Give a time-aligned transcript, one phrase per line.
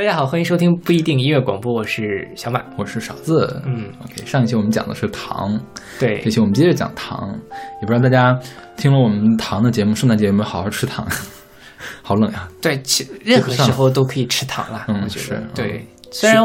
[0.00, 3.62] 大家好，欢迎收听不一定音乐广播，我是小马，我是勺子。
[3.66, 5.60] 嗯，OK，上一期我们讲的是糖，
[5.98, 7.38] 对，这期我们接着讲糖。
[7.82, 8.34] 也不知道大家
[8.78, 11.06] 听了我们糖的节目，圣诞节有没有好好吃糖？
[12.00, 12.48] 好冷呀！
[12.62, 14.86] 对，其任何时候都可以吃糖啦。
[14.88, 15.86] 嗯，我觉得是对。
[16.10, 16.42] 虽然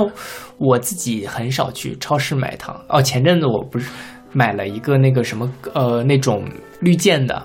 [0.58, 3.90] 我自己很少去超市买糖，哦，前阵子我不是
[4.34, 6.44] 买了一个那个什么呃那种
[6.82, 7.42] 绿箭的。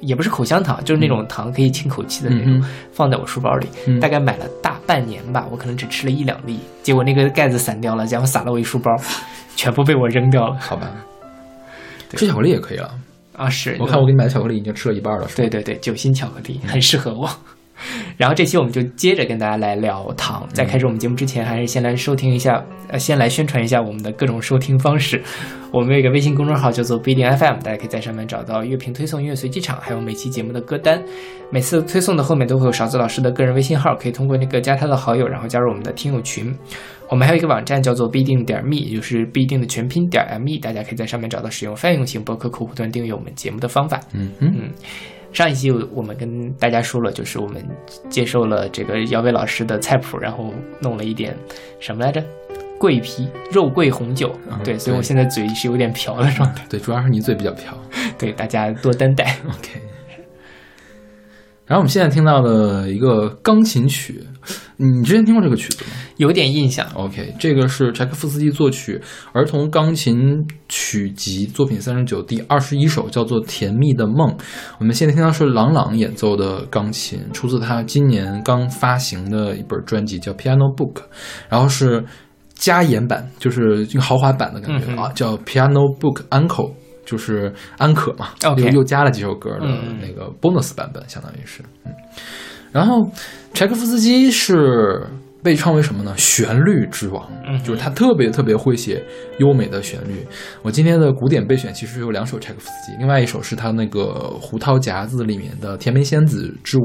[0.00, 2.62] 也不是口香糖，就是那种糖可以清口气的那种，
[2.92, 3.66] 放在我书包里，
[4.00, 8.96] 大概买了大半年吧，我可能只吃了一两粒，结果那个盖子散掉了，然后撒了我一书包，
[9.56, 10.56] 全部被我扔掉了。
[10.60, 10.90] 好吧，
[12.10, 12.90] 吃巧克力也可以了
[13.36, 13.48] 啊！
[13.50, 17.28] 是我看我给你买的巧克力已经吃了一半了，对对对，酒心巧克力很适合我。
[18.16, 20.48] 然后这期我们就接着跟大家来聊糖。
[20.52, 25.22] 在开始我们节目之前，还是先来收听一下，呃，先来宣传一下我们的各种收听方式。
[25.72, 31.02] 我们有一个微信公众号叫做不一定 FM，大家可以在上面找到乐评推送、音乐随机场，还有每期节目的歌单。
[31.50, 36.54] 每次推送的后面都会有勺子老师的个人微信号，可以通过那个加他的好友，然后加入我们的听友群。
[37.10, 44.00] 我们还有一个网站叫做必定点 me，也就是必定的全拼点 me，大家可以在上面找到使用泛用型博客客户端订阅我们节目的方法。
[44.12, 44.70] 嗯嗯。
[45.32, 47.64] 上一期我们跟大家说了，就是我们
[48.08, 51.36] 接受了这个姚伟老师的菜谱，然后弄了一点
[51.80, 52.22] 什么来着？
[52.78, 54.32] 桂皮肉桂红酒。
[54.62, 56.64] 对，所以我现在嘴是有点瓢的状态。
[56.70, 57.76] 对，主要是你嘴比较瓢。
[58.18, 59.36] 对，大家多担待。
[59.48, 59.87] OK。
[61.68, 64.24] 然后我们现在听到的一个钢琴曲，
[64.78, 65.90] 你之前听过这个曲子吗？
[66.16, 66.86] 有点印象。
[66.94, 68.98] OK，这个是柴可夫斯基作曲
[69.32, 74.30] 儿童钢琴曲集作品三十九第二十一首，叫做《甜蜜的梦》。
[74.80, 80.94] 我们现在听到是郎朗演奏的钢琴，出自他今年刚发行的一本专辑，叫《Piano Book》，
[81.50, 82.02] 然后是
[82.54, 86.70] 加演版，就是一个豪华版的感觉啊，叫《Piano Book Uncle》。
[87.08, 88.28] 就是安可嘛，
[88.58, 89.66] 又又加了几首歌的
[89.98, 91.92] 那个 bonus 版本，相当于是，嗯，
[92.70, 93.10] 然后
[93.54, 95.06] 柴可夫斯基是
[95.42, 96.12] 被称为什么呢？
[96.18, 97.26] 旋律之王，
[97.64, 99.02] 就是他特别特别会写
[99.38, 100.26] 优美的旋律。
[100.62, 104.00] 我今天的古典备选其实有两首柴可夫斯基，另外一首是他那个
[104.38, 106.82] 《胡桃夹子》里面的《甜梅仙子之舞》。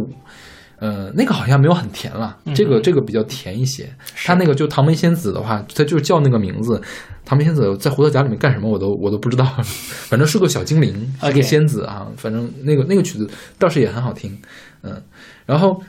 [0.83, 3.89] 呃，那个好像没有很甜了，这个这个比较甜一些。
[4.25, 6.81] 他那个就唐门仙子的话，他就是叫那个名字。
[7.23, 9.45] 唐门仙子在胡桃夹里面干什么，我都我都不知道。
[10.09, 12.05] 反正是个小精灵，是个仙子啊。
[12.17, 14.37] 反正那个那个曲子倒是也很好听，
[14.81, 15.01] 嗯。
[15.45, 15.81] 然后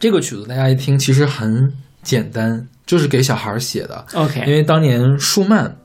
[0.00, 4.04] 这个曲子大家一听，其实很简单，就是给小孩写的。
[4.14, 5.76] OK，因为当年舒曼。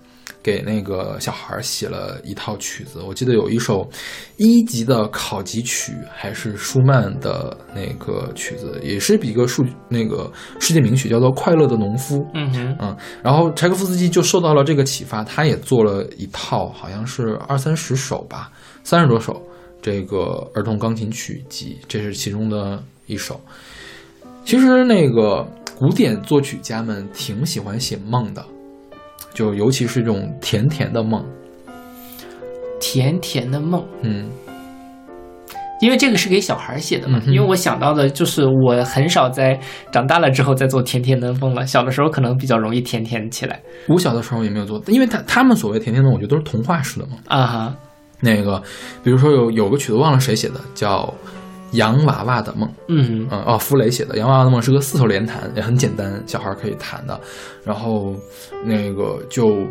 [0.43, 3.89] 给那个小孩写了一套曲子，我记得有一首
[4.35, 12.17] 一级的考级曲，还是舒曼的那个曲子，也是一个数那个世界名曲，叫做《快乐的农夫》。
[12.33, 18.51] 嗯哼，嗯，然后柴可夫斯基就受到了这个启发，他也做了一套，好像是二三十首吧，
[18.83, 19.41] 三十多首
[19.81, 23.39] 这个儿童钢琴曲集，这是其中的一首。
[24.43, 28.45] 其实那个古典作曲家们挺喜欢写梦的。
[29.33, 31.25] 就尤其是这种甜甜的梦，
[32.79, 34.29] 甜甜的梦，嗯，
[35.81, 37.19] 因为这个是给小孩写的嘛。
[37.25, 39.59] 因为我想到的就是我很少在
[39.91, 43.61] 长大了之后再做甜甜的梦了，小的时候可能比较容易甜甜起来。
[43.87, 47.75] 我小的时候也没有做，因为他他们所谓甜甜的，我觉得都是童话式的梦啊哈。
[48.21, 48.61] 那个，
[49.03, 51.13] 比如说有有个曲子忘了谁写的，叫。
[51.73, 57.19] 洋娃娃的梦，嗯嗯哦，傅雷写的《洋娃娃的梦》是个四手联弹，也很简单，小孩可以弹的。
[57.63, 58.15] 然后
[58.63, 59.65] 那个就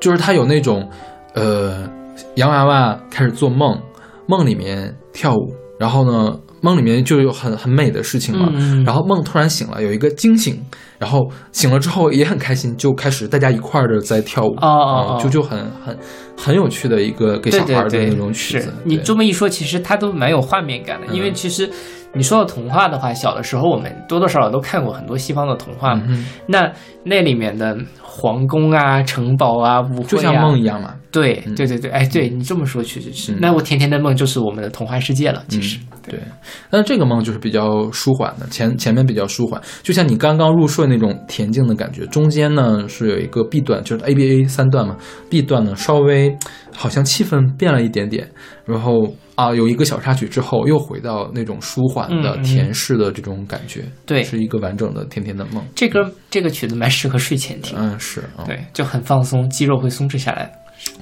[0.00, 0.88] 就是他有那种，
[1.34, 1.88] 呃，
[2.36, 3.78] 洋娃娃开始做梦，
[4.26, 6.38] 梦里面跳舞，然后呢。
[6.62, 8.50] 梦里面就有很很美的事情嘛，
[8.86, 10.64] 然后梦突然醒了，有一个惊醒，
[10.98, 15.98] 然后醒了之后也很开心，就开始大家一块儿的在跳舞，哦就就很很
[16.38, 18.72] 很有趣的一个给小孩的那种曲子。
[18.84, 21.68] 你这么一说，其实它都蛮有画面感的，因为其实
[22.14, 26.00] 你说到童话的话，小的时候我们多多少少都看过很多西方的童话，
[26.46, 26.72] 那
[27.04, 27.76] 那里面的。
[28.14, 30.94] 皇宫啊，城堡啊，舞会啊，就像梦一样嘛。
[31.10, 33.32] 对，对，对，对，哎，对你这么说确实是。
[33.40, 35.80] 那我甜甜的梦就是我们的童话世界了，其实。
[36.06, 36.20] 对，
[36.68, 42.04] 但这个梦就是比较舒缓的，前前面比较舒缓，就像你刚刚入睡那种恬静的感觉。
[42.08, 44.94] 中间呢是有一个 B 段，就是 A B A 三段嘛。
[45.30, 46.36] B 段呢稍微
[46.76, 48.28] 好像气氛变了一点点，
[48.66, 49.10] 然后。
[49.42, 55.64] 啊，有一个小插曲之后，又回到那种舒缓的甜适的这种感觉，对，是一个完整的甜甜的梦。
[55.74, 60.52] 这歌这个曲子蛮适合睡前听，嗯，是，对，就很放松，肌肉会松弛下来。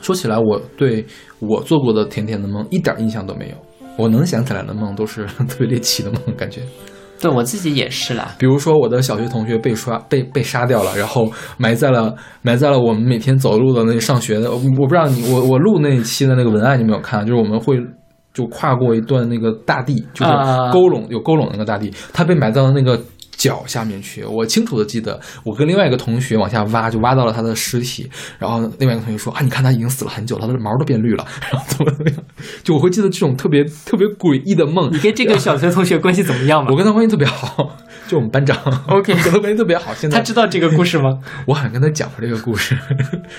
[0.00, 1.04] 说起来，我对
[1.38, 3.56] 我做过的甜甜的梦一点印象都没有，
[3.96, 6.62] 我能想起来的梦都是 特别猎奇的梦，感觉。
[7.20, 17.76] 对我自己也是啦，比如说我的小学同学被刷被被杀掉了，然后埋在了埋在了我们每天走路的那上学的，我不知道你我我录那一期的那个文案你没有看，就是我们会。
[18.32, 20.32] 就跨过一段那个大地，就是
[20.72, 23.00] 沟垄有沟垄那个大地，他被埋到了那个
[23.36, 24.22] 脚下面去。
[24.24, 28.08] 我清楚的记得，我跟另外一个同学往下挖，就挖到了他的尸体。
[28.38, 31.24] 然后另外一个同学说：“啊，你看他已经死了很久，他的毛都变绿了。
[31.50, 32.22] ”然后怎么怎么样？
[32.62, 34.92] 就我会记得这种特别特别诡异的梦。
[34.92, 36.70] 你跟这个小学同学关系怎么样嘛？
[36.70, 37.76] 我跟他关系特别好，
[38.06, 38.56] 就我们班长。
[38.88, 39.94] OK 跟他关系特别好。
[39.94, 41.18] 现在他知道这个故事吗？
[41.48, 42.76] 我好像跟他讲过这个故事，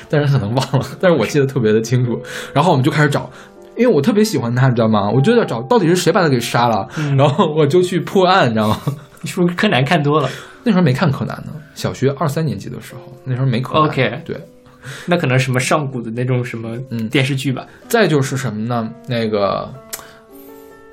[0.10, 2.20] 但是可能忘了，但是我记得特别的清楚。
[2.54, 3.30] 然后我们就开始找，
[3.78, 5.10] 因为我特别喜欢他，你知道吗？
[5.10, 8.78] 我就要找到底是谁把他给杀了，嗯然后我就去破案，你知道吗？
[9.22, 10.30] 你 是不是柯南看多了？
[10.64, 13.84] 那时候没看柯南呢，小学二三年级的时候，那时候没柯南。
[13.84, 14.36] OK 对。
[15.06, 17.68] 那可能什么上古的那种什么嗯电视剧吧。
[17.88, 18.92] 再就是什么呢？
[19.08, 19.72] 那个，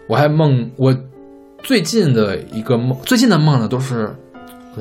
[0.06, 0.94] 我还梦我
[1.62, 4.14] 最近的一个梦，最近的梦呢都是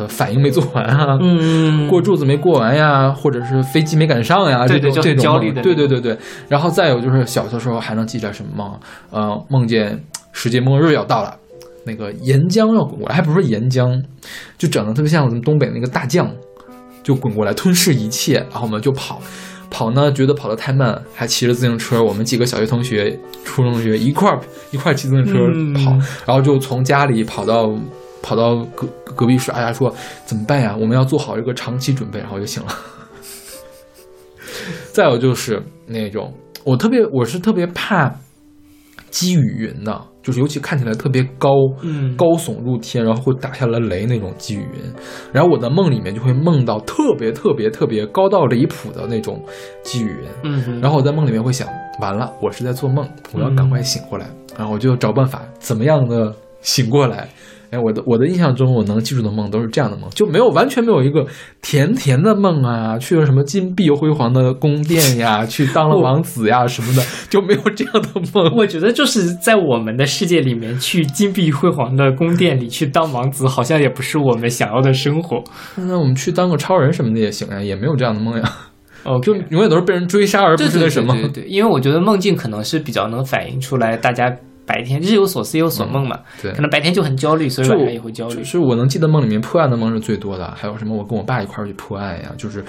[0.06, 6.18] 反应没做完啊，嗯过柱子没过完呀，或者是飞机没赶上呀，这种这种焦虑的对对对对。
[6.50, 8.80] 然后再有就是小的时候还能记着什么梦？
[9.12, 9.98] 呃，梦见
[10.34, 11.34] 世界末日要到了，
[11.86, 14.04] 那个岩浆要滚过来，还不是岩浆，
[14.58, 16.30] 就整的特别像我们东北那个大酱，
[17.02, 19.22] 就滚过来吞噬一切，然后我们就跑。
[19.70, 22.02] 跑呢，觉得跑得太慢，还骑着自行车。
[22.02, 24.40] 我们几个小学同学、初中同学一块儿
[24.72, 25.92] 一块儿骑自行车嗯跑，
[26.26, 27.70] 然后就从家里跑到
[28.22, 29.94] 跑到隔隔壁室，哎呀说
[30.26, 30.76] 怎么办呀？
[30.80, 32.70] 我们要做好一个长期准备，然后就醒了。
[34.92, 36.34] 再有就是那种，
[36.64, 38.14] 我特别我是特别怕
[39.10, 44.94] 积雨云的，就是尤其看起来特别高，嗯高耸入天，然后会打下来雷那种积雨云。
[45.32, 49.42] 然后我的梦里面就会梦到特别特别特别高到离谱的那种
[49.84, 50.28] 积雨云。
[50.44, 51.68] 嗯哼，然后我在梦里面会想，
[52.02, 54.28] 完了，我是在做梦，我要赶快醒过来。
[54.58, 57.30] 然后我就找办法，怎么样的醒过来。
[57.70, 61.26] 哎，我的我的印象中，我能记住的梦都是这样的梦，就没有完全没有一个
[61.62, 68.56] 甜甜的梦啊，去了什么金碧辉煌的宫殿呀，去当了王子呀什么的，就没有这样的梦。
[68.56, 75.44] 我觉得就是在我们的世界里面，去金碧辉煌的宫殿里去当王子，好像也不是我们想要的生活。
[75.76, 78.50] 那我们去当个超人什么的也行呀，也没有这样的梦呀，
[79.04, 81.14] 哦， 就永远都是被人追杀，而不对对对是那什么。
[81.14, 84.34] 对对对，因为我觉得梦境可能是比较能反映出来大家
[84.68, 88.44] 白天日有所思夜有所梦嘛，对可能白天就很焦虑，所以晚上也会焦虑就。
[88.44, 92.64] 是我能记得梦里面破案的梦是最多的，还有什么我跟我爸一块儿去破案呀，就是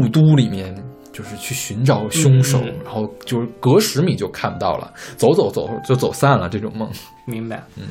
[0.00, 0.72] 雾都里面
[1.12, 6.88] 就是去寻找凶手，嗯然后就是隔十米就看不到了，走走走就走散了这种梦。
[7.26, 7.62] 明白。
[7.76, 7.84] 嗯，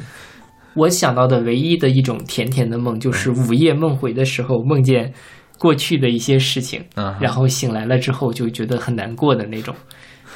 [0.75, 5.11] 我想到的唯一的一种甜甜的梦，就是午夜梦回的时候梦见
[5.57, 9.73] 过去的一些事情，嗯，然后醒来了之后就觉得很难过的那种。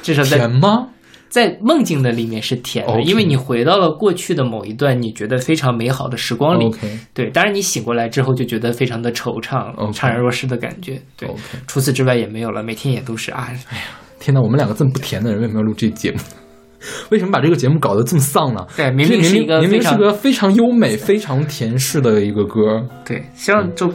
[0.02, 0.88] 至少在甜吗？
[1.30, 6.68] 在梦境的里面是甜的因为你回到了过去的某一段你觉得非常美好的时光里。
[7.14, 11.00] 对，当然你醒过来之后就觉得非常的惆怅、怅然若失的感觉。
[11.16, 11.30] 对
[11.68, 13.84] 除此之外也没有了，每天也都是啊，哎呀
[14.18, 16.18] 天哪，我们两个这么不甜的人，为什么要录这节目？
[17.10, 18.66] 为什么把这个节目搞得这么丧呢？
[18.76, 22.82] 对，明明是一个明明是非常个非常优美、非常甜式的一个歌。
[23.04, 23.92] 对，希望就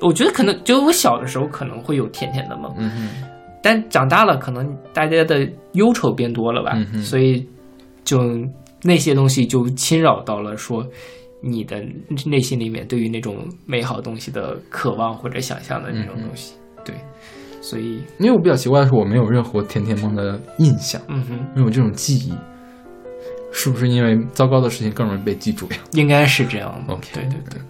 [0.00, 3.08] 我觉得可能就我小的时候可能会有甜甜的梦，嗯哼，
[3.62, 7.46] 但长大了可能大家的忧愁变多了吧，所以
[8.04, 8.18] 就
[8.82, 10.84] 那些东西就侵扰到了说
[11.40, 11.80] 你的
[12.26, 16.54] 内心里面对于那种美好东西的渴望或者想象的那种东西。
[16.84, 16.94] 对，
[17.60, 22.32] 所以因为我比较奇怪的是，我没有任何甜甜梦的印象，嗯哼，没有这种记忆，
[23.52, 25.76] 是不是因为糟糕的事情更容易被记住呀？
[25.92, 26.94] 应该是这样的。
[26.94, 27.60] OK 对对对。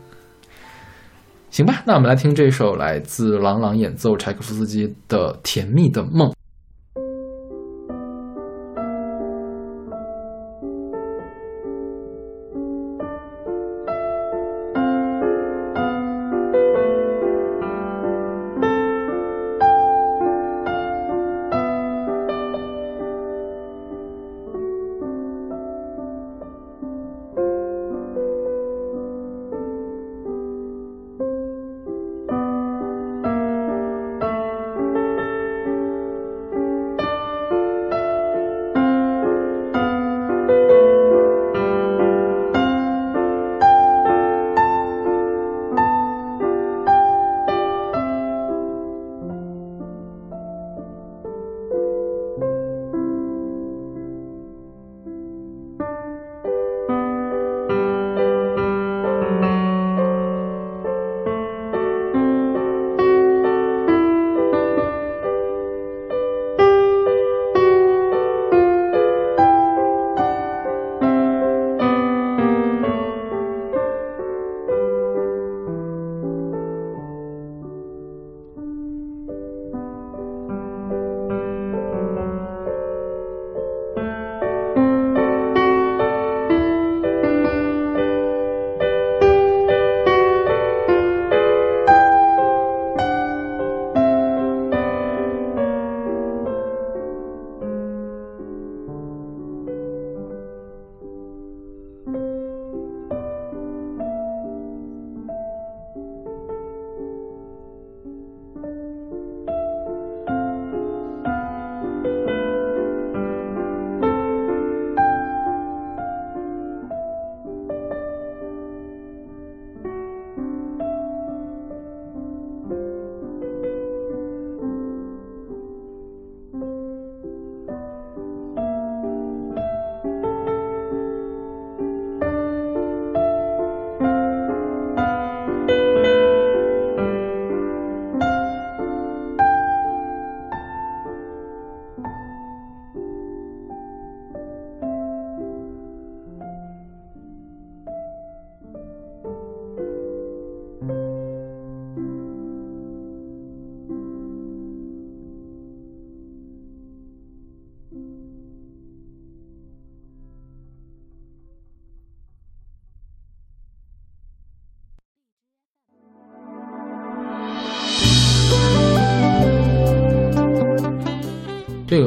[1.53, 6.31] 行吧，那我们来听这首来自郎朗演奏柴可夫斯基的《甜蜜的梦》。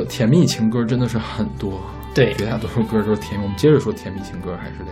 [0.06, 1.82] 个甜蜜情歌真的是很多，
[2.14, 3.44] 对绝大多数歌都是甜蜜。
[3.44, 4.92] 我们接着说甜蜜情歌，还是得。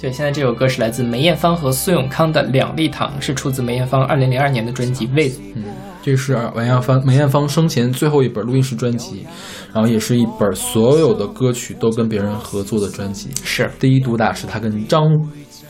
[0.00, 5.30] 对，现在这首歌是来自梅艳芳和苏永康的《两粒糖》，是出自梅艳芳二零零二年的专辑《为》。
[5.54, 5.64] 嗯，
[6.02, 9.26] 这是梅艳芳梅艳芳生前最后一本录音室专辑，
[9.72, 13.30] 然后也是一本所有的歌曲都跟别人合作的专辑。
[13.42, 15.02] 是第一主打是她跟张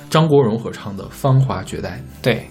[0.08, 2.00] 张国荣合唱的《芳华绝代》。
[2.22, 2.46] 对，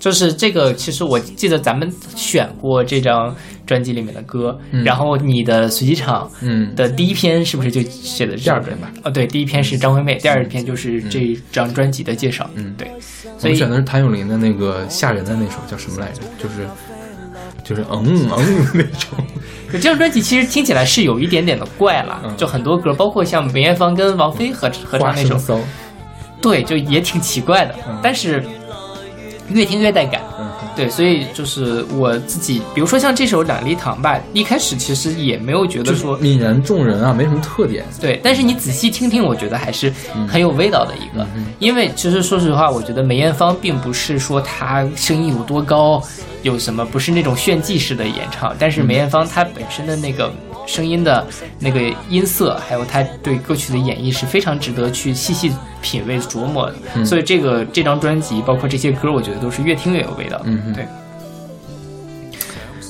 [0.00, 0.74] 就是这个。
[0.74, 3.34] 其实我记得咱们选过这张
[3.66, 8.90] 专辑里面的歌，嗯然后你的随机场嗯，的第一篇是不是就写的第二篇吧？
[9.04, 12.48] 哦，对，第一篇是张惠妹，第二篇就是这张专辑的介绍。
[12.54, 12.88] 嗯对，
[13.34, 16.20] 我所以们选的是谭咏麟的那个吓人的那首叫什么来着？
[16.38, 16.66] 就是
[17.64, 19.18] 就是嗯嗯那种。
[19.72, 25.60] 这张专辑其实听起来是有一点点的怪了，嗯就很多歌，包括像梅艳芳跟王菲合合唱那首。
[26.40, 28.44] 对，就也挺奇怪的，嗯但是
[29.48, 30.20] 越听越带感。
[30.74, 37.84] 嗯对，所以就是我自己，比如说像这首《两粒糖》吧，一开始其实也没有觉得就是说泯然众人啊，没什么特点。
[38.00, 39.92] 对，但是你仔细听听，我觉得还是
[40.28, 41.22] 很有味道的一个。
[41.36, 46.02] 嗯因为其实说实话，我觉得梅艳芳并不是说她声音有多高，
[46.42, 50.30] 有什么不是那种炫技式的演唱，但是梅艳芳她本身的那个
[50.66, 51.26] 声音的
[51.58, 55.52] 那个音色，还有他对歌曲的演绎是非常值得去细细
[55.82, 56.76] 品味琢磨的。
[56.96, 60.40] 嗯所以这个这张专辑，包括这些歌，我觉得都是越听越有味道。
[60.44, 60.86] 嗯对。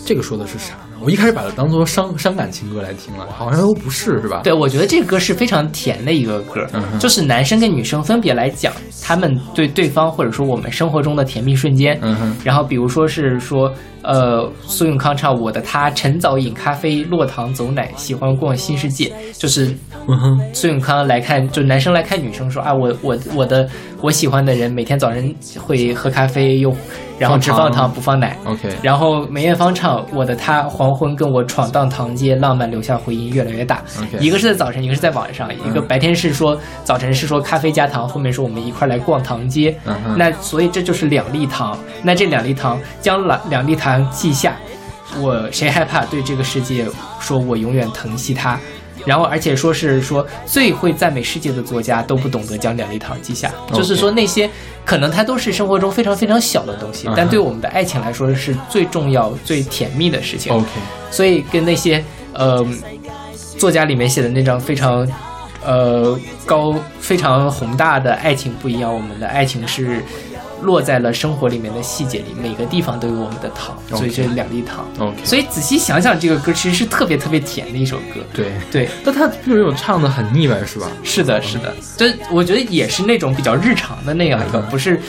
[0.07, 0.84] 这个说的是啥呢？
[1.01, 4.41] 我一开始把它当做伤伤感情歌来听了，好像都不是，是吧？
[4.43, 8.73] 对，我觉得这个歌是非常甜的一个歌，嗯就是男生跟女生分别来讲
[9.03, 11.99] 他们对对方或者说我们生活中的甜蜜瞬间。
[12.03, 13.73] 嗯，然后比如说是说，
[14.03, 19.75] 呃，苏永康唱我的他，晨早饮咖啡，落堂走奶，喜欢逛新世界，就是
[20.53, 23.69] 苏永康来看，就男生来看女生说啊，我我我的
[24.01, 26.75] 我喜欢的人每天早晨会喝咖啡，又
[27.19, 28.37] 然后只放放糖糖不放奶。
[28.45, 33.83] OK，然后梅艳芳唱我的他，黄昏跟我闯荡唐街，浪漫留下回音越来越大。
[34.01, 35.49] OK 一个是在早晨，一个是在晚上。
[35.55, 39.77] 一个白天是说早晨是说咖啡加糖，后面说我们一块来逛唐街。
[39.85, 41.79] 嗯哼，那所以这就是两粒糖。
[42.03, 44.57] 那这两粒糖将两两粒糖记下，
[45.21, 46.87] 我谁害怕对这个世界
[47.21, 48.59] 说我永远疼惜它。
[49.05, 54.49] 然后，而且说是说最会赞美世界的作家都不懂得将两粒糖记下，就是说那些
[54.85, 60.53] 可能它都是生活中非常非常小的东西但对我们的爱情来说是最重要、最甜蜜的事情。
[60.53, 60.67] OK，
[61.11, 62.67] 所以跟那些呃
[63.59, 65.07] 作家里面写的那张非常
[65.65, 70.05] 呃高、非常宏大的爱情不一样，我们的爱情是
[70.65, 74.85] 落在了生活里面的细节里，每个地方都有我们的糖所以这两粒糖。
[74.99, 78.21] OK，所以仔细想想，这个歌其实是特别特别甜的一首歌。
[78.33, 80.87] 对，对， 但它并没有唱的很腻歪，是吧？
[81.03, 85.01] 是的，是的，这我觉得也是那种比较日常的那样一个，嗯不是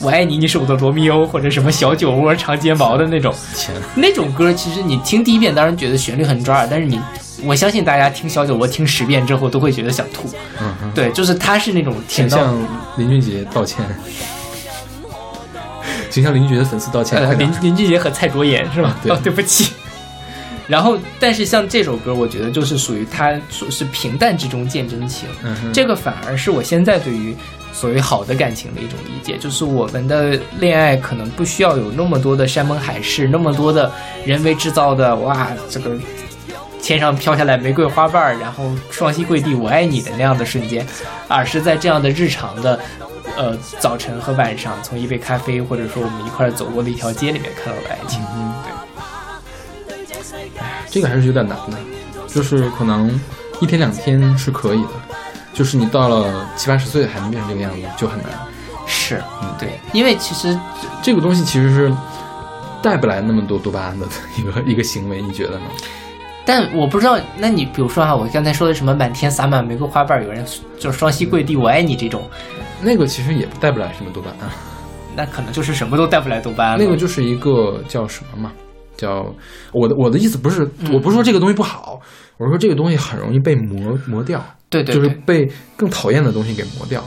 [0.00, 3.32] 我爱你，你是我的罗密欧，或者什么小酒窝、长睫毛的那种。
[3.54, 6.98] 天，那种歌，其实你听第一遍当然觉得旋律很抓耳，但是你，
[7.44, 10.28] 我相信大家听小酒窝听十遍之后都会觉得想吐。
[10.60, 13.84] 嗯哼，对，就是它是那种甜到请向林俊杰道歉，
[16.12, 18.96] 请向林俊杰的粉丝道歉，呃林林俊杰和蔡卓妍是吧啊？
[19.02, 19.72] 对哦，对不起。
[20.68, 27.34] 然后，但是像这首歌，我觉得就是属于它说是平淡之中见真情，嗯，这个反而是我现在对于
[27.72, 33.90] 所谓好的感情的一种理解，就是我们的恋爱可能不需要有那么多的山盟海誓，那么多的
[34.24, 35.96] 人为制造的哇，这个
[36.80, 40.86] 天上飘下来玫瑰花瓣，然后双膝跪地我爱你的那样的瞬间，
[41.26, 42.78] 而是在这样的日常的。
[43.36, 48.72] 呃，早晨和晚上，从一杯咖啡，或者说我们一块儿走过的一条街里面看到的爱情，嗯对。
[50.90, 51.78] 这个还是有点难的，
[52.26, 53.18] 就是可能
[53.60, 54.90] 一天两天是可以的，
[55.54, 58.30] 就是你到了七八十岁还能变成这个样子就很难。
[58.86, 59.48] 是，嗯。
[59.58, 60.58] 对，因为其实
[61.02, 61.92] 这个东西其实是
[62.82, 65.64] 带不来那么多多巴胺的一个 一个行为，你觉得呢？
[66.44, 70.44] 但我不知道，那你比如说哈，我刚才说的什么满天洒满玫瑰花瓣，有人
[70.78, 72.28] 就是双膝跪地我爱你这种，
[72.82, 74.50] 那个其实也带不来什么多巴胺，
[75.16, 76.78] 那可能就是什么都带不来多巴胺。
[76.78, 78.52] 那个就是一个叫什么嘛？
[78.96, 79.24] 叫
[79.72, 82.00] 我的我的意思不是，嗯我不是说这个东西不好，
[82.38, 84.38] 我是说这个东西很容易被磨磨掉，
[84.70, 87.02] 就是对就是，被更讨厌的东西给磨掉。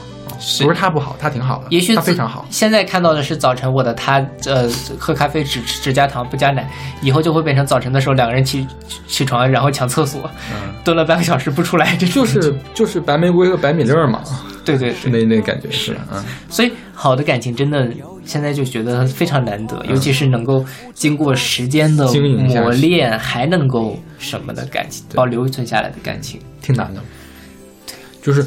[0.62, 2.46] 不是他不好，他挺好的，也许他非常好。
[2.50, 6.68] 现在看到的是早晨我的他，呃，喝咖啡只只加糖不加奶，
[7.02, 8.66] 以后就会变成早晨的时候两个人起
[9.06, 12.24] 起床，然后抢厕所，嗯，蹲了半个小时不出来，这种。
[12.24, 14.22] 就是就是白玫瑰和白米粒儿嘛，
[14.64, 17.88] 对对那那感觉是，嗯，所以好的感情真的
[18.24, 20.64] 现在就觉得非常难得，尤其是能够
[20.94, 26.40] 经过时间的磨练，还能够什么的感情，保留存下来的感情。
[26.60, 27.00] 挺难的。
[28.22, 28.44] 就是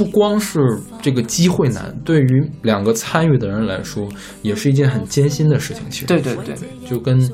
[0.00, 0.58] 不光是
[1.02, 4.08] 这个机会难，对于两个参与的人来说，
[4.40, 5.82] 也是一件很艰辛的事情。
[5.90, 6.54] 其实，对对对，
[6.88, 7.30] 就跟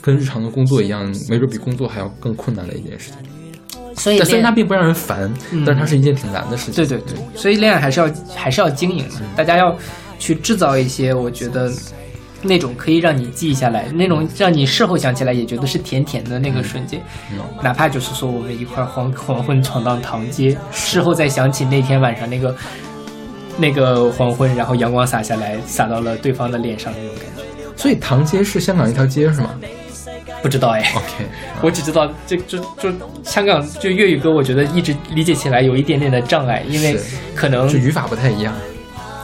[0.00, 3.18] 跟日常的工作一样，没准比工作还要更困难的一件事情。
[3.96, 6.74] 所以但虽然它并不让人烦，嗯但是它是一件挺难的事情。
[6.74, 9.76] 对对对，所以恋爱还是要还是要经营的，大家要
[10.18, 11.70] 去制造一些，我觉得
[12.42, 17.00] 那种可以让你记下来，那种让你事后想起来也觉得是甜甜的那个瞬间，
[17.32, 22.54] 嗯哪怕就是说我们一块儿黄黄昏闯荡唐街，事后再想起那天晚上那个
[23.58, 27.42] 那个黄昏，然后阳光洒下来，洒到了对方的脸上那种感觉，
[27.76, 29.50] 所以唐街是香港一条街是吗
[30.42, 30.92] 不知道哎。
[30.94, 31.24] ？OK，
[31.62, 32.92] 我只知道这就就
[33.24, 36.96] 香港就粤语歌，我觉得一直理解起来有一点点的障碍，因为
[37.34, 38.54] 可能就语法不太一样。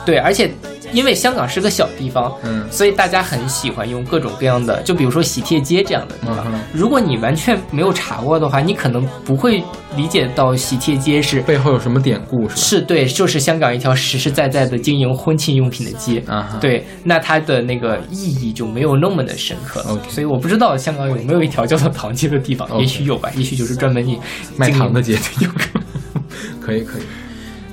[0.04, 0.50] 对，而且
[0.92, 6.44] 因为香港是个小地方，嗯所以大家很喜欢用各种各样的，就比如说喜帖街这样的地方。
[6.52, 9.62] 嗯如果你完全没有查过的话，你可能不会
[9.96, 12.54] 理解到喜帖街是背后有什么典故是吧？
[12.56, 16.22] 是对，就是香港一条实实在在的经营婚庆用品的街。
[16.26, 19.84] 啊哈，对，那它的那个意义就没有那么的深刻。
[19.88, 24.18] OK 所以我不知道香港有没有一条叫做唐街的地方也许有吧，也许就是专门你
[24.56, 25.82] 卖糖的街，有可能。
[26.60, 27.02] 可以可以，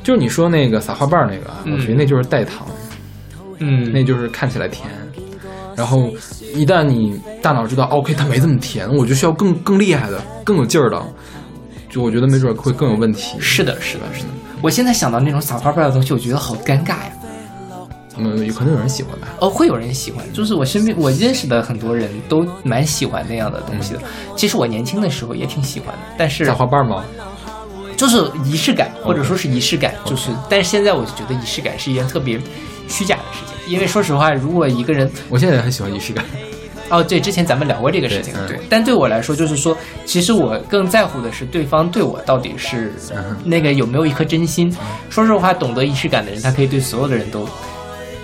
[0.04, 2.76] 就是你说那个撒花瓣儿那个啊，嗯我觉得那就是代糖，嗯，
[3.60, 4.90] 那就是看起来甜。
[5.76, 6.10] 然后
[6.54, 11.02] 一旦你大脑知道，OK，它没这么甜，我就需要更更厉害的、更有劲儿的，
[11.90, 13.38] 就我觉得没准会更有问题。
[13.40, 14.30] 是的，是的，是的。
[14.62, 17.12] 我现在想到那种撒花瓣的东西，我觉得好尴尬呀。
[18.18, 19.30] 嗯，有可能有人喜欢吧。
[19.40, 24.02] 哦，会有人喜欢，就是我身边我认识的很多人都蛮喜欢那样的东西的。
[24.36, 27.06] 其实我年轻的时候也挺喜欢的，但是撒花瓣吗？
[27.96, 30.32] 就是仪式感，或者说是仪式感，就是。
[30.50, 32.38] 但是现在我就觉得仪式感是一件特别
[32.90, 36.26] 虚假的事情，因为说实话，如果一个人 我现在也很喜欢仪式感。
[36.90, 38.60] 哦，对，之前咱们聊过这个事情，对。
[38.68, 42.92] 但对我来说，就是说，其实我更在乎的是对方对我到底是
[43.44, 44.76] 那个有没有一颗真心。
[45.08, 47.48] 说实话，懂得仪式感的人，他可以对所有的人都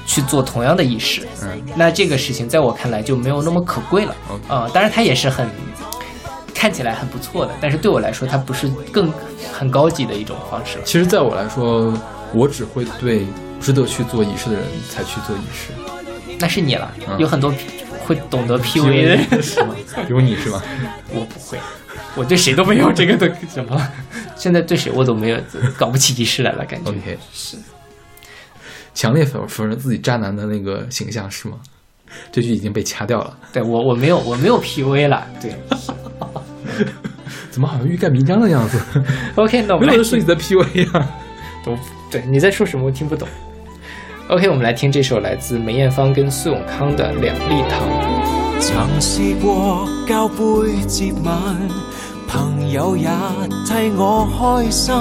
[0.08, 1.22] 去做同样的仪式。
[1.44, 4.16] 嗯，那这个事情在我看来就没有那么可贵了。
[4.48, 5.48] 啊、当然它也是很
[6.52, 9.14] 看起来很不错的，但是对我来说，它不是更
[9.54, 10.84] 很高级的一种方式了。
[10.86, 11.94] 其实在我来说，
[12.34, 13.28] 我只会对
[13.66, 15.72] 值得去做仪式的人才去做仪式。
[16.38, 17.52] 那是你了，嗯有很多
[18.06, 19.74] 会懂得 PUA 的人，是吗？
[20.08, 20.62] 有你是吗？
[21.12, 21.58] 我不会，
[22.16, 23.76] 我对谁都没有这个的什么，
[24.36, 25.40] 现在对谁我都没有
[25.80, 26.92] 搞不起仪式来了，感觉。
[26.92, 27.58] OK，是
[28.94, 31.58] 强烈否否认自己渣男的那个形象是吗？
[32.32, 33.36] 这句已经被掐掉了。
[33.52, 35.56] 对我我没有我没有 PUA 了，对。
[37.50, 38.80] 怎么好像欲盖弥彰的样子？
[39.36, 41.10] OK，那我们来听没有人说你的 PUA 啊。
[41.64, 41.76] 都
[42.12, 43.28] 对你在说什么，我听不懂。
[44.28, 47.88] OK，我们来听这首来自梅艳芳跟苏永康的《两粒糖》。
[48.60, 50.36] 曾试过交杯
[50.88, 51.34] 接吻，
[52.28, 53.08] 朋友也
[53.68, 54.96] 替我开心，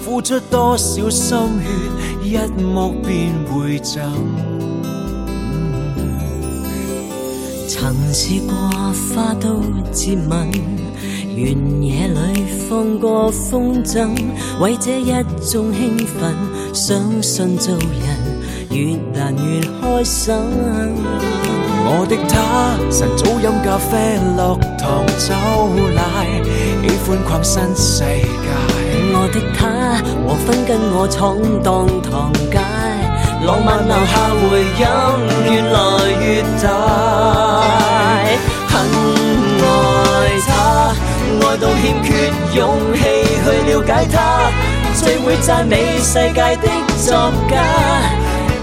[0.00, 4.00] 付出多少心血，一幕便回赠。
[7.66, 8.54] 曾试过
[9.12, 9.60] 花都
[9.90, 10.48] 接吻，
[11.34, 14.10] 原野里放过风筝，
[14.60, 15.10] 为这一
[15.50, 16.32] 种兴奋，
[16.72, 18.27] 相信做人
[18.70, 20.34] 越難越開心。
[21.90, 25.32] 我的他，晨早飲咖啡，落糖走
[25.94, 25.98] 奶，
[26.82, 28.48] 喜歡逛新世界。
[29.10, 29.60] 我的他
[30.26, 31.16] 和分跟我闖
[31.64, 31.66] 蕩
[32.02, 32.58] 堂街，
[33.46, 34.84] 浪漫留下回音
[35.44, 35.76] 越來
[36.20, 36.26] 越
[36.62, 36.64] 大。
[38.68, 38.70] 很
[39.64, 39.66] 愛
[40.46, 40.50] 他，
[41.40, 42.06] 愛到欠缺
[42.54, 42.60] 勇
[42.94, 43.00] 氣
[43.42, 44.16] 去了解他，
[44.94, 47.56] 最會讚美世界的作家，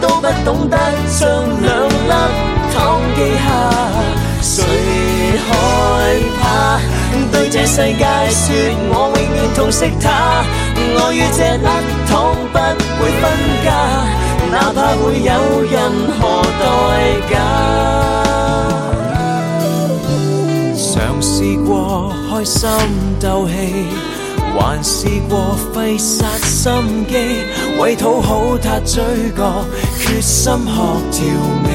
[0.07, 0.77] 都不懂得
[1.19, 1.27] 將
[1.61, 2.13] 兩粒
[2.71, 3.45] 糖記下。
[4.41, 4.61] 誰
[5.47, 5.49] 害
[6.39, 6.43] 怕
[7.31, 8.45] 對這世界說
[8.91, 10.05] 我永遠痛惜他？
[10.97, 11.67] 我與這粒
[12.07, 12.13] 糖
[12.53, 12.57] 不
[13.01, 13.23] 會分
[13.65, 13.67] 家，
[14.53, 15.31] 哪怕會有
[15.71, 15.73] 任
[16.19, 16.21] 何
[16.61, 16.63] 代
[17.31, 17.33] 價。
[20.77, 20.85] 嘗
[21.19, 22.69] 試過開心
[23.19, 23.51] 鬥氣，
[24.57, 25.33] 還試過
[25.73, 27.13] 費煞心機，
[27.81, 29.03] 為討好他追
[29.35, 29.65] 過，
[30.05, 30.71] 决心学
[31.11, 31.25] 调
[31.63, 31.67] 味。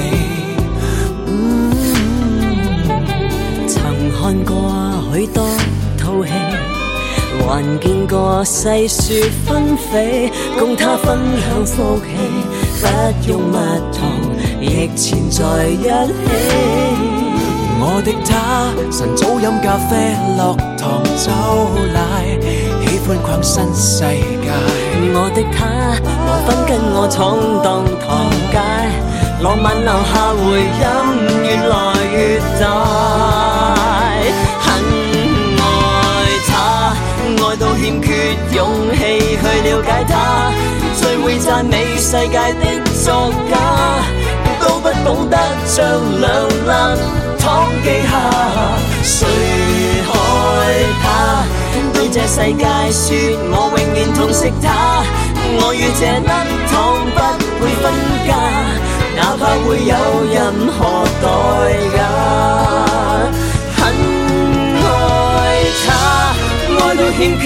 [3.67, 4.53] 曾看过
[5.13, 5.45] 许多
[5.99, 6.31] 套戏，
[7.45, 12.07] 还见过细雪纷飞，共他分享福气，
[12.81, 12.87] 不
[13.29, 13.57] 用蜜
[13.93, 14.01] 糖，
[14.61, 17.00] 亦缠在一起。
[17.93, 21.29] 我的他，晨早飲咖啡，落糖走
[21.93, 21.99] 奶，
[22.87, 24.47] 喜歡逛新世界。
[25.13, 25.67] 我的他
[26.25, 27.19] 和分跟我闖
[27.59, 27.67] 蕩
[27.99, 28.07] 堂
[28.53, 28.55] 街，
[29.43, 30.87] 浪漫留下回音
[31.43, 31.75] 越來
[32.15, 32.63] 越大。
[34.63, 34.65] 很
[35.59, 35.61] 愛
[36.47, 36.53] 他，
[37.43, 38.59] 愛到欠缺勇
[38.95, 39.01] 氣
[39.35, 40.15] 去了解他，
[40.95, 42.65] 最會讚美世界的
[43.03, 43.59] 作家，
[45.05, 45.37] 懂得
[45.67, 45.79] 將
[46.21, 47.01] 兩粒
[47.39, 48.13] 糖記下，
[49.03, 49.27] 谁
[50.07, 50.09] 害
[51.03, 51.05] 怕？
[51.95, 53.07] 对这世界说
[53.51, 54.67] 我永远痛惜他，
[55.59, 56.27] 我与这粒
[56.71, 56.75] 糖
[57.15, 57.19] 不
[57.61, 57.85] 会分
[58.27, 58.29] 家，
[59.17, 59.95] 哪怕会有
[60.33, 60.79] 任何
[61.23, 61.25] 代
[61.97, 61.99] 价。
[63.77, 63.79] 很
[64.83, 64.85] 爱
[65.87, 65.89] 他，
[66.79, 67.43] 爱到欠缺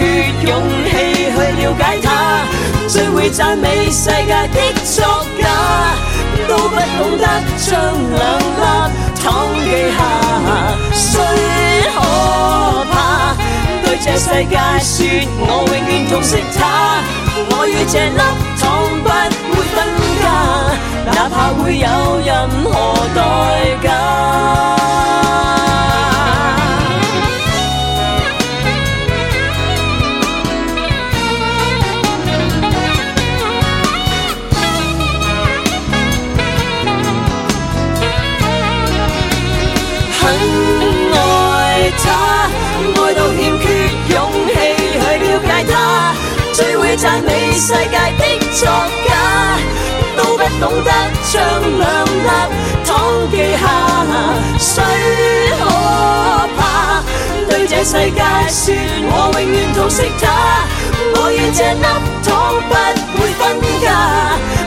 [0.46, 0.50] 勇
[0.90, 0.90] 气
[1.30, 2.06] 去了解他，
[2.86, 5.04] 最會讚美世界的作
[5.40, 5.48] 家，
[6.46, 7.24] 都不懂得
[7.56, 8.92] 將兩粒
[9.22, 9.24] 糖
[9.64, 9.66] 記
[9.96, 9.98] 下，
[10.92, 11.02] 誰
[11.94, 12.94] 可怕？
[13.84, 14.94] 對這世界說
[15.40, 16.60] 我永遠痛惜它，
[17.56, 18.20] 我與這粒
[18.60, 18.62] 糖
[19.02, 19.08] 不
[19.56, 19.76] 會分
[20.20, 20.24] 家，
[21.10, 21.88] 哪怕會有
[22.24, 22.32] 任
[22.64, 22.72] 何
[23.14, 23.18] 代
[23.82, 25.03] 價。
[46.96, 48.68] 赞美世界的作
[49.04, 49.11] 家，
[50.16, 50.90] 都不懂得
[51.33, 51.42] 將
[51.78, 52.28] 兩粒
[52.85, 52.90] 糖
[53.33, 53.62] 記下，
[54.61, 54.72] 谁
[55.59, 55.62] 可
[56.57, 57.02] 怕？
[57.48, 58.62] 對這世界说
[59.11, 60.22] 我永遠痛惜他，
[61.16, 61.85] 我與這粒
[62.22, 62.30] 糖
[62.70, 62.72] 不
[63.20, 63.42] 會分
[63.83, 63.87] 家，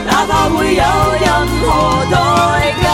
[0.06, 0.84] 哪怕會有
[1.22, 1.28] 任
[1.63, 1.66] 何
[2.12, 2.16] 代
[2.84, 2.87] 價。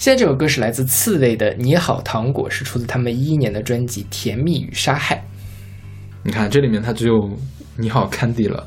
[0.00, 5.16] 现在这首歌是来自刺猬的《你好糖果》，是出自他们一一年的专辑《甜蜜与杀害》。
[6.22, 7.30] 你看这里面它只有
[7.76, 8.66] 你好 Candy 了，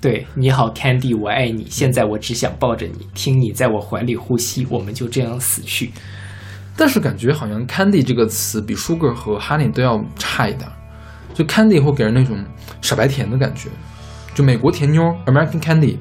[0.00, 1.68] 对，你好，Candy，我爱你。
[1.70, 5.92] 现在我只想抱着你，听你在我怀里呼吸，我们就这样死去。
[6.76, 10.72] 但是感觉好像 Candy 这个词比 Sugar 和 Honey 都要差一点儿，
[11.32, 12.44] 就 Candy 会给人那种
[12.80, 13.68] 傻白甜的感觉，
[14.34, 15.98] 就美国甜妞 American Candy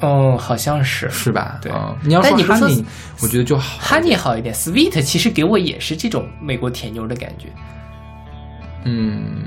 [0.00, 1.58] 哦，好像是是吧？
[1.62, 2.84] 对啊你要说但你 Honey，
[3.22, 3.80] 我觉得就好。
[3.82, 7.48] Honey 好一点，Sweet 其实给我也是这种美国甜妞的感觉。
[8.84, 9.42] 嗯，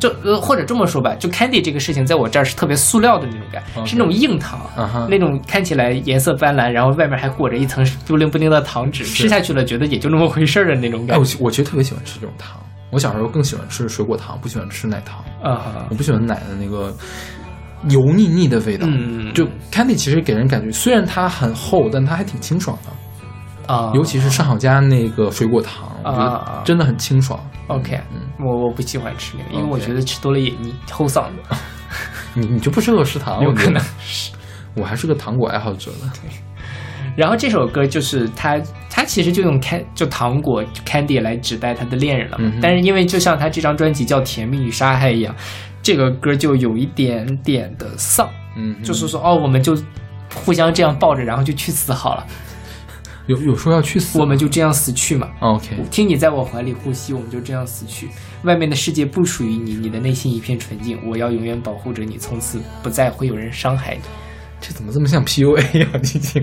[0.00, 4.60] 就呃，或者这么说吧，就 Candy 这个事情，在我这儿是特别塑料的那种感是那种硬糖
[5.08, 11.36] 那种看起来颜色斑斓，然后外面还裹着一层布灵布灵的糖纸，吃下去了觉得也就那么回事儿的那种感觉。
[11.38, 12.58] 我其实特别喜欢吃这种糖。
[12.90, 15.22] 我小时候更喜欢吃水果糖，不喜欢吃奶糖。
[15.42, 16.92] 啊哈我不喜欢奶的那个
[17.88, 18.86] 油腻腻的味道。
[18.88, 23.72] 嗯就 Candy 其实给人感觉，虽然它很厚，但它还挺清爽的。
[23.72, 27.38] 啊，尤其是上好佳那个水果糖，我觉啊啊得真的很清爽。
[27.68, 31.56] OK，嗯，我我不喜欢吃那个，因为我觉得吃多了也腻，齁嗓子。
[32.34, 34.32] 你你就不适合吃糖，有我可能是
[34.74, 36.10] 我还是个糖果爱好者的。
[37.16, 42.44] 然后这首歌就是他，他其实就用 can 就糖果 candy 来指代他的恋人了嘛。
[42.52, 45.34] 嗯但是因为就像他这张专辑叫《甜蜜与杀害》一样，
[45.82, 49.76] 这个歌就有一点点的丧，嗯，就是说哦，我们就
[50.34, 52.26] 互相这样抱着，然后就去死好了，
[53.26, 55.28] 有有说要去死，我们就这样死去嘛。
[55.40, 58.08] OK，听你在我怀里呼吸，我们就这样死去。
[58.44, 64.00] 外面的世界不属于你，你的内心一片纯净，我要永远保护着你，从此不再会有人伤害你。
[64.60, 65.88] 这怎么这么像 PUA 呀？
[65.94, 66.42] 你听，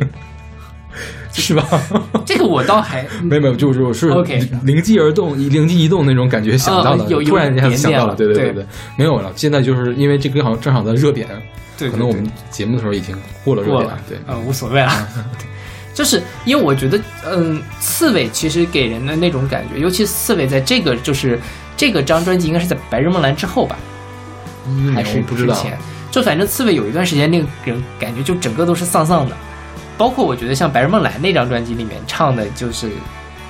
[1.34, 1.66] 是吧？
[2.26, 8.66] 这个我倒还 没有没有，就是我是 OK 灵机而动、灵机一动那种感觉想到的，哦有有突然一下子想到了，一点点了对对对，
[8.98, 9.32] 没有了。
[9.36, 11.28] 现在就是因为这个好像正好在热点，
[11.78, 14.18] 对，可能我们节目的时候已经过了热点了，对。
[14.28, 15.08] 呃，无所谓了。
[15.94, 21.40] 就是因为我觉得，嗯，刺猬其实给人的那种感觉，尤其刺猬在这个就是
[21.76, 23.76] 这个张专辑应该是在《白日梦蓝》之后吧，
[24.68, 25.78] 嗯还是不知道，之前？
[26.12, 29.36] 就反正刺猬有一段时间那个人感觉就整个都是丧丧的，
[29.98, 32.92] 包括我觉得像《白日梦蓝》那张专辑里面唱的就是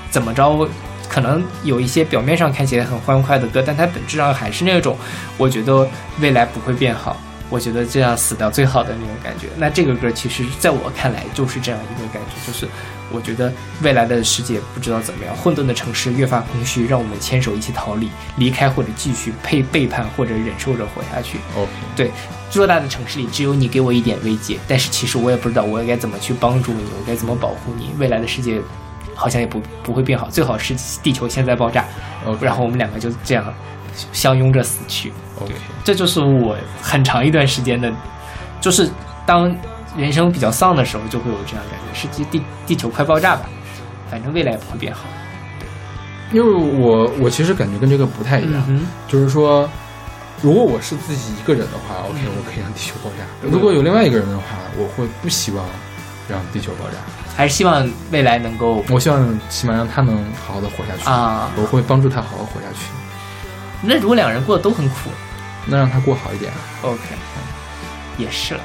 [0.10, 0.68] 怎么着，
[1.10, 4.98] 可能有一些表面上看起来很欢快的歌，但它本质上还是那种
[5.38, 5.88] 我觉得
[6.20, 7.18] 未来不会变好，
[7.50, 9.48] 我觉得这样死掉最好的那种感觉。
[9.58, 12.68] 那这个歌其实在我看来就是这样一个感觉，就是
[13.12, 21.38] 我觉得未来的世界不知道怎么样，混沌的城市越发空虚，让我们牵手一起逃离，离开或者继续背背叛或者忍受着活下去。
[21.56, 22.12] OK，对，
[22.52, 27.92] 偌大的城市里，只有你给我一点慰藉，但是其实我也不知道我该怎么去帮助你，我该怎么保护你。
[27.98, 28.62] 未来的世界
[29.16, 31.86] 好像也不不会变好，最好是地球现在爆炸
[32.42, 33.54] 然后我们两个就这样
[34.12, 35.14] 相拥着死去。
[35.40, 37.92] OK，这就是我很长一段时间的，
[38.60, 38.90] 就是
[39.26, 39.56] 当
[39.98, 43.50] 人生比较丧的时候，就会有这样的感觉，是地地地球快爆炸吧。
[44.10, 45.02] 反正未来不会变好。
[46.32, 49.70] 因为我我其实感觉跟这个不太一样，嗯，就是说，
[50.42, 53.26] 如果我是自己一个人的话，OK，我可以让地球爆炸。
[53.42, 54.44] 如果有另外一个人的话，
[54.78, 55.66] 我会不希望
[56.30, 56.98] 让地球爆炸。
[57.36, 61.50] 还是希望未来能够我希望起码让他能好好的活下去，啊。
[61.56, 62.86] 我会帮助他好好活下去，
[63.82, 65.10] 那如果两个人过得都很苦
[65.66, 66.52] 那让他过好一点。
[66.82, 67.00] ，OK，
[68.18, 68.60] 也是了。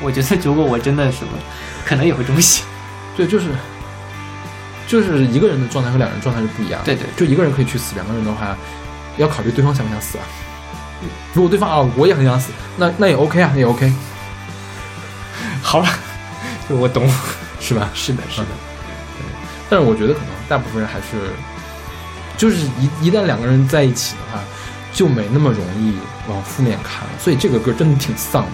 [0.00, 1.32] 我觉得如果我真的什么，
[1.84, 2.66] 可能也会这么想。
[3.16, 3.46] 对，就是
[4.86, 6.86] 就是一个人的状态和两个人状态是不一样的。
[6.86, 8.56] 对对就一个人可以去死，两个人的话
[9.16, 10.24] 要考虑对方想不想死啊。
[11.34, 13.92] 如果对方啊我也很想死，那那也 OK 啊，那也 OK
[15.62, 15.88] 好了，
[16.68, 17.08] 就我懂。
[17.62, 17.90] 是吧？
[17.94, 18.46] 是的，是的。
[19.68, 21.30] 但是我觉得可能大部分人还是，
[22.38, 24.42] 就是一一旦两个人在一起的话，
[24.94, 25.94] 就没那么容易
[26.26, 27.10] 往负面看了。
[27.20, 28.50] 所以这个歌真的挺丧的，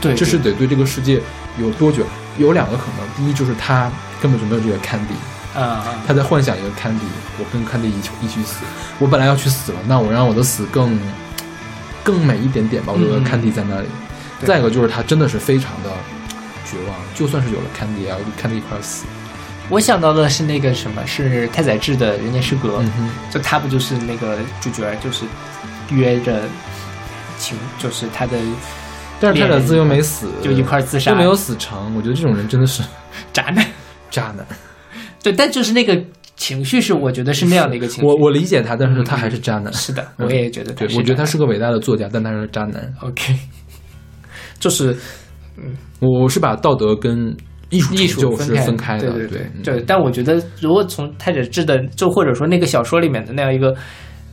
[0.00, 1.20] 对，这是得对这个世界
[1.58, 2.04] 有多久？
[2.38, 8.56] 有两个可能，第一就是他根本就没有这个 Candy，啊、他在幻想一个 Candy，我跟 Candy 一起一起死。
[8.98, 11.00] 我本来要去死了，那我让我的死更
[12.04, 12.92] 更美一点点吧。
[12.94, 13.86] 我有个嗯 Candy 在那里。
[14.38, 15.90] 对再一个就是他真的是非常的
[16.66, 19.06] 绝望，就算是有了 Candy，也要跟 Candy 一块儿死。
[19.70, 25.24] 我想到的是那个什么，是太宰治的《人间失格》嗯哼，就他不就是那个主角，就是
[25.88, 26.42] 约着
[27.38, 28.36] 情，就是他的
[29.20, 31.94] 但是太宰治又没死，就一块自杀又没有死成。
[31.96, 32.82] 我觉得这种人真的是
[33.32, 33.64] 渣男。
[34.10, 34.46] 渣男。
[35.22, 36.00] 对，但就是那个
[36.36, 38.06] 情绪是，我觉得是那样的一个情绪。
[38.06, 39.72] 我我理解他，但是他还是渣男。
[39.72, 42.94] 是的，嗯我也觉得对，是我觉得他是个伟大的作家，但他是渣男。
[43.00, 43.34] OK，
[44.60, 44.96] 就是
[46.00, 47.34] 我我是把道德跟
[47.70, 49.84] 艺术艺术就是术分分开的，对对对对。
[49.86, 53.74] 但我觉得，如果从太宰治的，就或者说那个小说里面的那样一个呃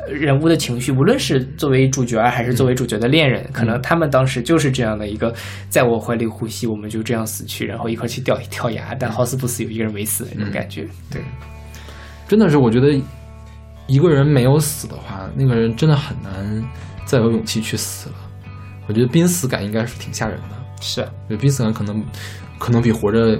[0.08, 5.34] 人物的情绪，无论是作为主角还是作为主角的恋人，可能他们当时就是这样的一个，
[5.70, 10.86] 在我怀里呼吸，我们就这样死去，然后一块去掉跳崖，但好死不死有一个人没死那种感觉。
[11.10, 11.22] 对，
[12.28, 13.00] 真的是我觉得
[13.88, 16.63] 一个人没有死的话，那个人真的很难
[17.06, 18.16] 再有勇气去死了。
[18.88, 22.04] 我觉得濒死感应该是挺吓人的，是啊对，濒死感可能
[22.60, 23.39] 可能比活着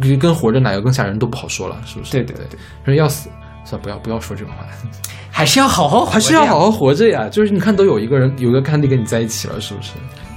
[0.00, 2.12] 跟跟活着哪个更吓人都不好说了，是不是？
[2.12, 3.30] 对对对，人要死。
[3.66, 4.64] 算不要不要说这种话，
[5.30, 7.28] 还是要好好活，还是要好好活着呀。
[7.28, 9.90] 就是你看，都有一个人有一个 Candy 跟你在一起了，是不是？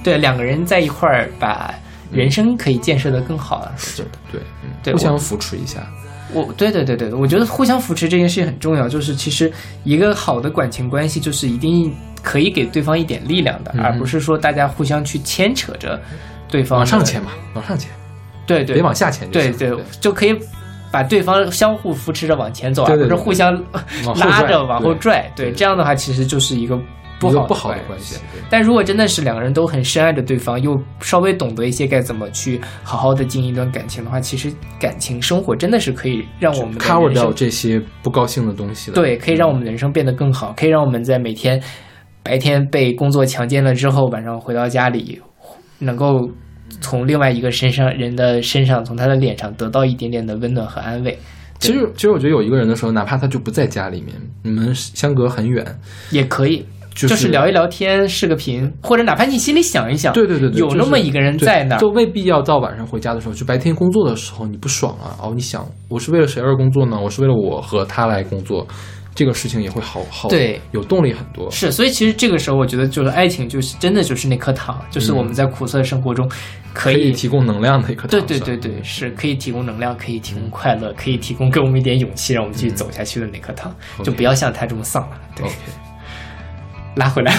[0.04, 1.74] 对两个人在一块儿，把
[2.10, 3.72] 人生可以建设的更好了。
[3.78, 5.86] 是的，对，嗯，对互相扶持一下。
[6.32, 8.88] 我对对对对，我觉得互相扶持这件事情很重要。
[8.88, 9.52] 就是其实
[9.84, 16.00] 一个好的感情关系，就是一定可以给对方一点力量的，嗯而不是说大家互相去牵扯着
[16.48, 17.90] 对方往上牵，嘛，往上牵，
[18.46, 19.28] 对对，别往下牵。
[19.30, 20.38] 对对，就可以
[20.92, 23.54] 把对方相互扶持着往前走，对对对而不是互相
[24.16, 25.30] 拉着往后拽。
[25.36, 26.78] 对对，这样的话其实就是一个
[27.18, 28.20] 不好不好的关关系。
[28.48, 38.94] 但如果真的是两个人都很深爱着对方，又稍微懂得一些该怎么去好好的经营一段感情的话，其实感情生活真的是可以让我们的 cover 掉这些不高兴的东西的。
[38.94, 41.62] 对，可以让我们人生变得更好，可以让我们在每天
[42.22, 45.20] 白天被工作强奸了之后，晚上回到家里，
[45.78, 46.28] 能够
[46.80, 51.18] 从另外一个身上人的身上，从他的脸上得到一点点的温暖和安慰，
[51.58, 55.64] 其实其实我觉得有一个人的时候，哪怕他就不在家里面，你们相隔很远，
[56.10, 56.64] 也可以。
[56.92, 66.98] 就就是聊一聊天，视个频，或者哪怕你心里想一想，对对对对，有那么一个人在那儿就，未必要到晚上回家的时候，就白天工作的时候你不爽啊，哦，你想我是为了谁而工作呢？
[67.00, 68.66] 我是为了我和他来工作，
[69.14, 71.50] 这个事情也会好好对有动力很多。
[71.50, 76.28] 是，所以其实这个时候，我觉得就是爱情，就是真的就是那颗糖，就是我们在苦涩的生活中
[76.72, 78.38] 可可以以提供能量的一颗糖对。
[78.38, 85.20] 对对对，是可以提供能量，可以提供快乐，可以提供给我们一点勇气，让我们继续走下去的那颗糖，就不要像他这么丧了。
[85.34, 85.46] 对
[86.96, 87.34] 拉回来。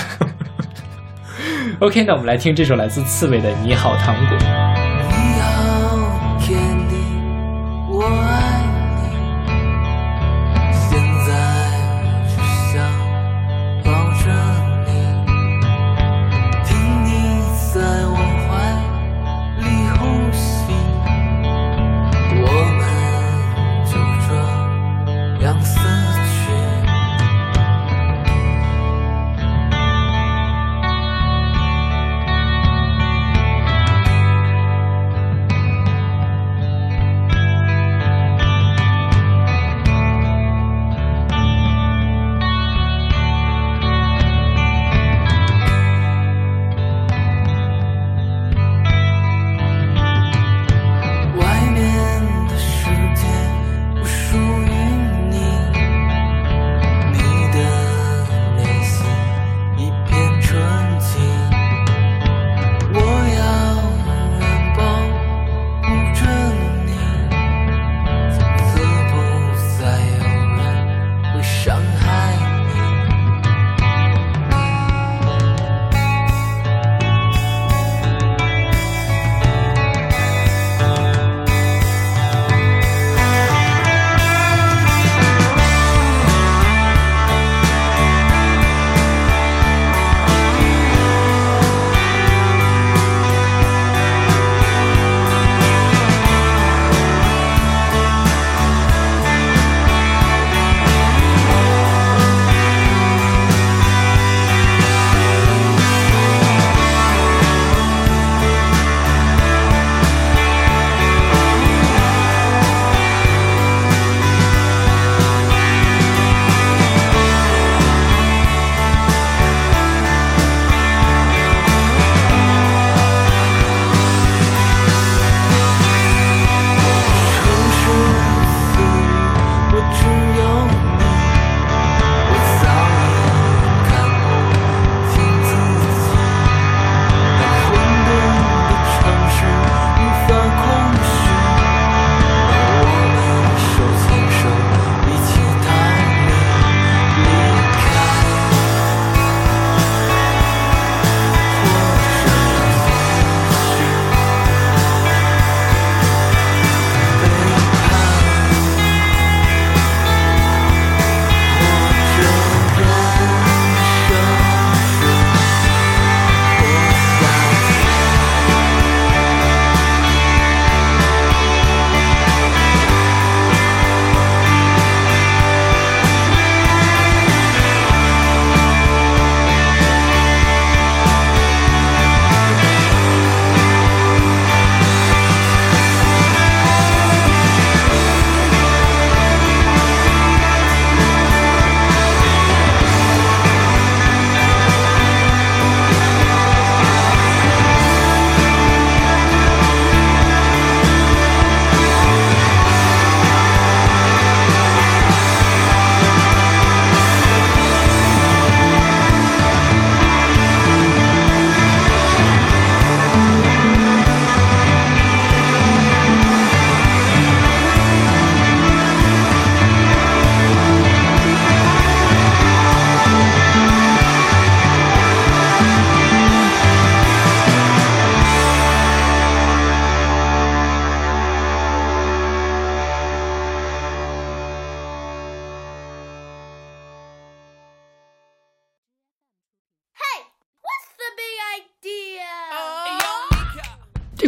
[1.80, 4.38] OK，那我们来听这首来自刺猬的《你好糖果》。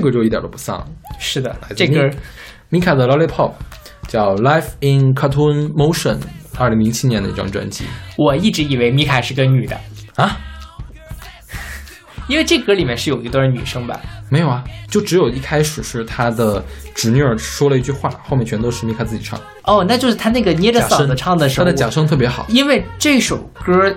[0.03, 0.85] 这歌就一点都不丧。
[1.17, 2.09] 是的这歌
[2.69, 3.53] Mika 的 Lollipop
[4.09, 6.15] 叫《Life in Cartoon Motion》，
[6.57, 7.85] 二零零七年的一张专辑
[8.17, 9.79] 我一直以为米卡是个女的，
[10.15, 10.37] 啊。
[12.27, 13.99] 因为这歌里面是有一段女生吧？
[14.29, 16.63] 没有啊，就只有一开始是他的
[16.95, 19.39] 侄女儿说了一句话，后面全都是米卡自己唱。
[19.63, 22.45] 哦，那就是她那个捏着嗓子唱的时候，他的假声特别好。
[22.49, 23.93] 因为这首歌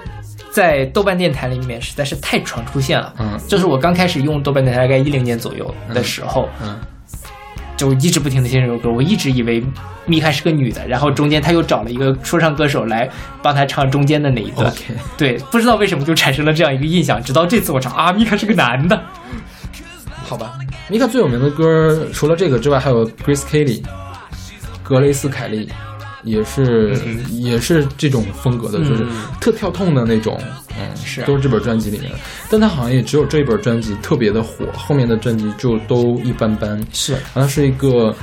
[0.57, 3.13] 在豆瓣电台里面实在是太常出现了。
[3.19, 6.81] 嗯就是我刚开始用豆瓣电台大概一零年左右的时候，嗯，
[7.77, 9.63] 就一直不停的听这首歌，我一直以为
[10.07, 13.07] 米卡是个女的，然后中间他又找了一个说唱歌手来
[13.43, 14.73] 帮他唱中间的那一段。
[15.19, 18.99] 对，不知道为什么就产生了这样一个印象，直到这次我唱啊，米卡是个男的。
[20.25, 20.55] 好吧。
[20.89, 23.83] 米卡最有名的歌除了这个之外，还有 Grace Kelly，
[24.83, 25.69] 格雷斯凯利，
[26.27, 27.25] 也是、嗯。
[27.43, 29.23] 也是这种风格的，就是嗯。
[29.41, 30.39] 特跳痛的那种，
[30.79, 32.11] 嗯，是都是这本专辑里面。
[32.13, 32.19] 的。
[32.51, 36.79] 但他好像也只有这一本专辑特别的火，后面的专辑就都一般般。
[36.93, 37.15] 是。
[37.33, 38.15] 好像是一个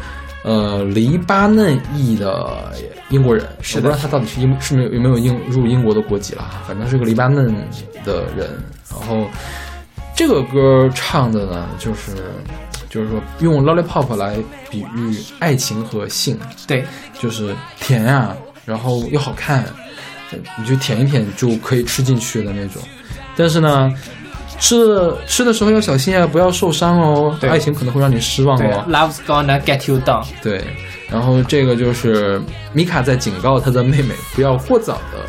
[0.44, 2.72] 呃黎巴嫩裔的
[3.10, 3.46] 英国人，
[3.76, 7.48] 我不知道他到底是英是没有有没有英入英国的国籍了，反正是个黎巴嫩
[8.06, 8.50] 的人。
[8.92, 9.28] 然后
[10.16, 12.12] 这个歌唱的呢，就是
[12.94, 14.38] 就是说用 lollipop 来
[14.70, 16.38] 比喻爱情和性，
[16.68, 16.86] 对，
[17.20, 18.36] 就是甜啊、
[18.66, 19.66] 然后又好看，
[20.60, 22.82] 你就舔一舔就可以吃进去的那种。
[23.36, 23.92] 但是呢。
[24.60, 27.36] 吃的吃的时候要小心啊，不要受伤哦。
[27.42, 28.86] 爱情可能会让你失望哦。
[28.88, 30.24] ，Love's gonna get you down。
[30.42, 30.64] 对，
[31.10, 32.40] 然后这个就是
[32.72, 35.26] 米卡在警告他的妹妹，不要过早的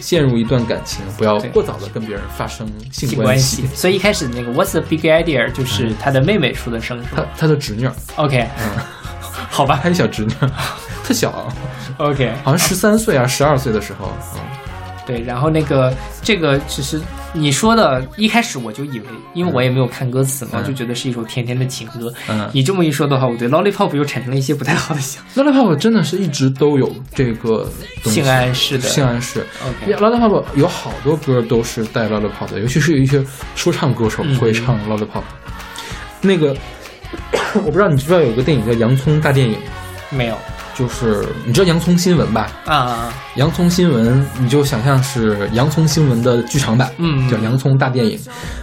[0.00, 8.70] 陷入一段感情，不要过早的跟别人发生性性关关系，所以一开始那个 What's the big idea 就是他的妹妹出的声，是他吧他的侄女儿，？OK，嗯。
[9.50, 9.80] 好吧。
[9.92, 10.50] 小侄女儿，
[11.04, 11.52] 特小啊，，
[11.98, 14.40] OK，好像十三岁啊，十二岁的时候，嗯，
[15.04, 15.92] 对，然后那个
[16.22, 17.00] 这个其实
[17.32, 22.12] 你说的，一开始我就以为，因为我也没有看歌词嘛，嗯就觉得是一首甜甜的情歌。
[22.28, 27.70] 嗯你这么一说的话，我对 Lollipop 又产生了一些不太好的想 Lollipop 真的是一直都有这个
[28.04, 28.88] 性暗示的。
[28.88, 29.46] 性暗示。
[29.86, 33.24] OK，Lollipop 有好多歌都是带 Lollipop 的，尤其是有一些
[33.54, 35.22] 说唱歌手嗯会唱 Lollipop。
[36.20, 36.56] 那个
[37.54, 39.54] 我不知道你知不知道有个电影叫《洋葱大电影》，
[40.14, 40.36] 没有
[40.74, 42.50] 就是你知道洋葱新闻吧？
[42.64, 48.18] 啊，洋葱新闻你就想象是洋葱新闻的剧场版，嗯叫洋葱大电影，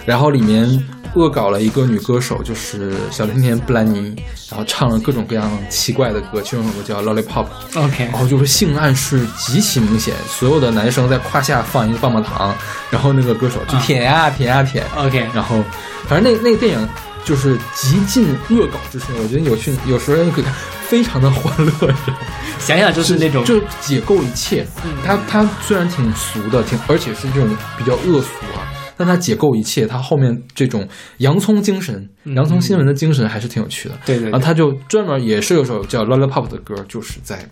[0.05, 0.67] 然后里面
[1.13, 4.15] 恶搞了一个女歌手，就是小甜甜布兰妮，
[4.49, 7.45] 然后唱了各种各样奇怪的歌，其中有个叫 Lollipop。
[7.75, 12.55] OK，然后就是性暗示极其明显，所有的男生在胯下放一个棒棒糖，
[12.89, 15.63] 然后那个歌手就啊舔呀、舔呀、舔，OK，然后
[16.07, 16.89] 反正那那个电影
[17.23, 20.53] 就是极尽恶搞之深，我觉得有趣，有时候可以看，
[20.87, 21.93] 非常的欢乐，
[22.59, 24.65] 想想就是那种就解构一切。
[24.85, 28.63] 嗯他他虽然挺俗的，挺而且是这种比较恶俗啊，
[28.95, 33.95] 但他解构一切，他后面这种洋葱精神、嗯洋葱新闻的精神还是挺有趣的。
[34.05, 37.45] 对对对然后他就专门也是有首叫 Lollipop 的歌，就是在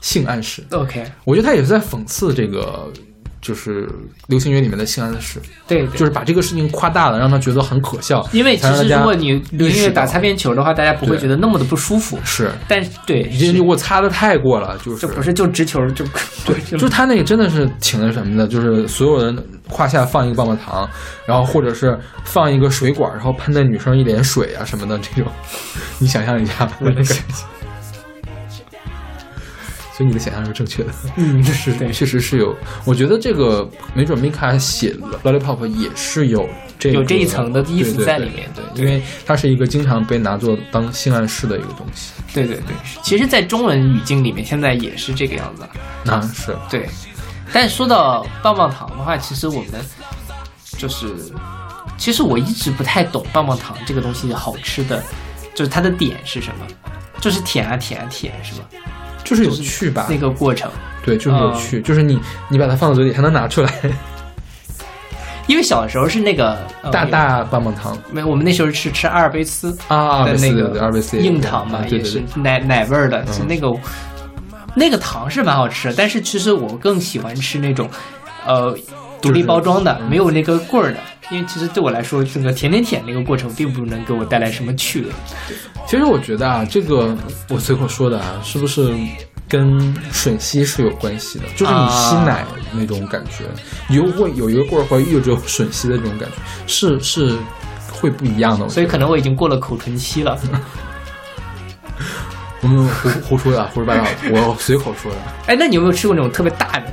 [0.00, 0.64] 性暗示。
[0.70, 2.92] OK，我觉得他也是在讽刺这个，
[3.46, 3.88] 就是
[4.26, 5.38] 流行乐里面的性暗示，
[5.68, 8.26] 对对，就是把这个事情夸大了，让他觉得很可笑。
[8.32, 12.18] 因为其实如果你流行乐打擦边球的话，大家不会觉得那么的不舒服。
[12.24, 13.22] 是，但是对，
[13.54, 16.04] 如果擦的太过了，就是就不是就直球就
[16.44, 19.38] 对，就是他那个真的是挺那什么的，就是所有人
[19.68, 20.88] 胯下放一个棒棒糖，
[21.24, 25.30] 然后或者是放一个水管，然后喷在女生一脸水啊什么的这种，
[26.00, 27.14] 你想象一下那个感觉。
[29.96, 32.54] 所以你的想象是正确的，嗯，这 是对确实是有。
[32.84, 34.94] 我觉得这个没准 Mika 写
[35.24, 36.46] Lollipop 也是有
[36.78, 42.12] 这个有这一层的意思对对对在里面对，因为它是一个经常被拿作当性暗示的一个东西。
[42.34, 45.62] 对对对，其实，在中文语境里面，现在也是这个样子。
[46.10, 46.86] 啊，是对，
[47.50, 49.72] 但说到棒棒糖的话，其实我们
[50.76, 51.06] 就是，
[51.96, 55.02] 其实我一直不太懂棒棒糖这个东西好吃的，
[55.54, 56.66] 就是它的点是什么？
[57.18, 58.66] 就是舔啊舔啊舔，是吧？
[59.26, 60.06] 就是有趣吧？
[60.08, 60.70] 那个过程，
[61.04, 62.18] 对，就是有趣，就是你
[62.48, 63.70] 你把它放到嘴里还能拿出来，
[65.46, 73.72] 因为小的时候是那个、呃大大棒棒糖没，我们那时候是吃阿尔卑斯啊，的那个二倍 C 硬糖嘛，也是奶奶味儿的，那个
[74.74, 77.88] 那个糖是蛮好吃的，但是其实我更喜欢吃那种
[78.46, 78.76] 呃
[79.20, 80.08] 独立包装的，嗯。
[80.08, 80.98] 没有那个棍儿的，
[81.30, 85.08] 因为其实对我来说，这个舔舔舔那个过程并不能给我带来什么趣味。
[85.86, 87.16] 其实我觉得啊，这个
[87.48, 88.94] 我随口说的啊，是不是
[89.48, 89.78] 跟
[90.12, 91.44] 吮吸是有关系的？
[91.56, 93.44] 就是你吸奶那种感觉，
[93.88, 97.36] 有会有一个过儿会有着吮吸的这种感觉，是是
[97.92, 98.68] 会不一样的。
[98.68, 100.38] 所以可能我已经过了口唇期了。
[102.62, 105.18] 我们胡胡说的啊，胡说八道，我随口说的。
[105.46, 106.92] 哎，那你有没有吃过那种特别大的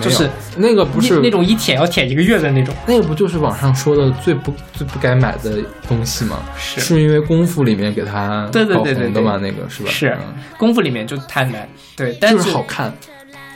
[0.00, 2.74] 就是那个不是那那种一舔要舔一个月的那种。
[2.86, 6.38] 那个不就是网上说的最不最不该买的东西吗？
[6.58, 9.38] 是是因为功夫里面给它对对爆对对对红的嘛？
[9.38, 9.90] 那个是吧？
[9.90, 12.92] 是嗯功夫里面就太难，对，但就是好看。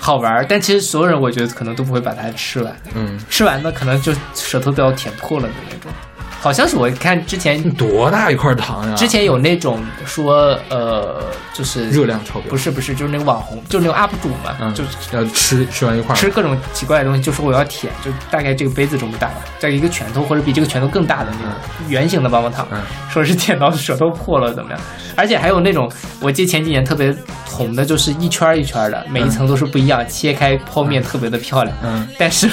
[0.00, 5.90] 好玩，但其实所有人我觉得可能都不会把它吃完，嗯，吃完的可能就舌头都要舔破了的那种。
[6.48, 8.94] 好像是我看之前多大一块糖呀？
[8.96, 11.22] 之前有那种说呃，
[11.52, 21.52] 就是热量超标，不是不是，就是那个网红，就是那个 UP 主嘛，嗯，就是要吃吃完一块吃各种奇怪的东西，就说我要舔，就大概这个杯子这么大吧，在一个拳头或者比这个拳头更大的那种
[21.86, 22.80] 圆形的棒棒糖，嗯。
[23.10, 24.80] 说是舔到舌头破了怎么样？
[25.16, 25.90] 而且还有那种，
[26.20, 32.08] 我记得前几年特别红的，就是一圈一圈的，每一层都是不一样，切开剖面特别的漂亮，嗯。
[32.18, 32.48] 但是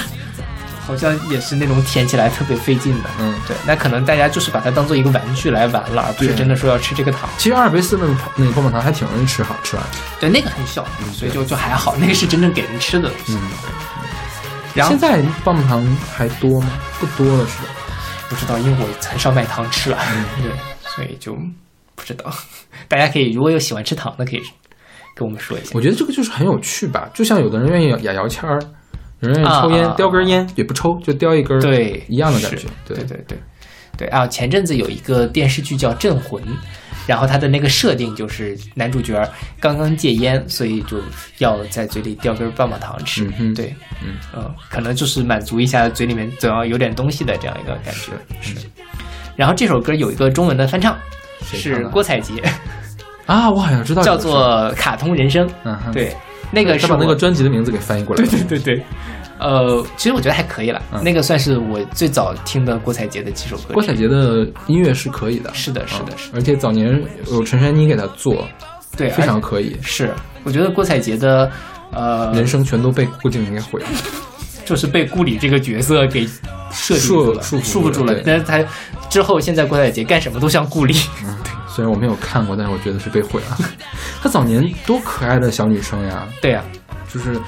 [0.86, 3.10] 好像也是那种舔起来特别费劲的。
[3.18, 3.34] 嗯。
[3.46, 7.28] 对，那可能大家就是把它当做一个玩具来玩了，而不是真的说要吃这个糖。
[7.38, 9.84] 其实阿尔卑斯那个那个棒棒糖还挺容易吃好吃完。
[10.20, 13.34] 对，那个很小，所以就就还好，那个是真正给人吃的东西。
[13.34, 13.40] 嗯，
[14.74, 16.68] 然后现在棒棒糖还多吗？
[16.98, 17.68] 不多了是吧？
[18.28, 19.98] 不知道，因为我很少买糖吃了，
[20.42, 20.50] 对，
[20.94, 21.34] 所以就
[21.94, 22.24] 不知道。
[22.88, 24.42] 大家可以如果有喜欢吃糖的，可以
[25.14, 25.70] 跟我们说一下。
[25.74, 28.60] 我觉得这个就是很有趣吧，就像有的人愿意咬牙签儿，
[29.20, 32.66] 有人抽烟，叼根烟也不抽，就叼一根儿，对，一样的感觉。
[32.86, 33.38] 对对对对
[33.98, 34.26] 对啊！
[34.26, 36.42] 前阵子有一个电视剧叫《镇魂》，
[37.06, 39.26] 然后它的那个设定就是男主角
[39.58, 40.98] 刚刚戒烟，所以就
[41.38, 43.32] 要在嘴里叼根棒棒糖吃。
[43.38, 44.14] 嗯对，嗯
[44.68, 48.12] 可能就是满足一下嘴里面总要有点东西的这样一个感觉。
[48.42, 48.54] 是。
[49.34, 50.94] 然后这首歌有一个中文的翻唱，
[51.42, 52.34] 是郭采洁，
[53.24, 55.48] 啊，我好像知道 叫做《卡通人生》。
[55.64, 56.14] 嗯哼，对，
[56.50, 58.30] 那个是他把那个专辑的名字给翻译过来了。
[58.30, 58.84] 对对对对，
[59.38, 60.80] 呃，其实我觉得还可以了。
[60.92, 63.74] 嗯那个算是我最早听的郭采洁的几首歌。
[63.74, 68.46] 郭采洁的音乐是可以的，是的，是的，嗯是的，而且早年有陈珊妮给他做，
[68.96, 69.76] 对，非常可以。
[69.82, 70.12] 是。
[70.44, 71.50] 我觉得郭采洁的
[71.92, 73.86] 呃，人生全都被郭敬明给毁了。
[74.64, 76.26] 就是被顾里这个角色给
[76.72, 78.22] 设定住了，束束缚住了束缚住了对。
[78.26, 78.64] 但是他
[79.08, 80.94] 之后，现在郭采洁干什么都像顾里。
[81.76, 83.58] 虽然我没有看过，但是我觉得是被毁了。
[84.22, 86.64] 她早年多可爱的小女生呀，对呀、
[87.12, 87.38] 就是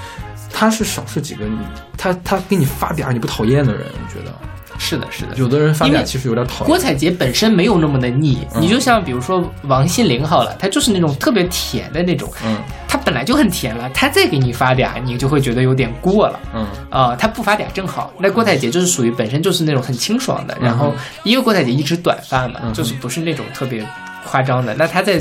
[0.53, 1.57] 她是少数几个你，
[1.97, 4.31] 她她给你发嗲你不讨厌的人，我觉得
[4.79, 5.35] 是的，是的。
[5.37, 6.67] 有的人发嗲其实有点讨厌。
[6.67, 16.39] 郭采洁本身没有那么的腻，嗯你就像比如说王心凌好了，她就是那种特别甜的那种，嗯她本来就很甜了，她再给你发嗲，你就会觉得有点过了。
[16.55, 18.13] 嗯啊、她不发嗲正好。
[18.21, 23.85] 那郭采洁就是属于本身就是那种很清爽的，然后嗯因为郭采洁一直短发嘛，嗯就是不是那种特别
[24.29, 25.21] 夸张的，那他再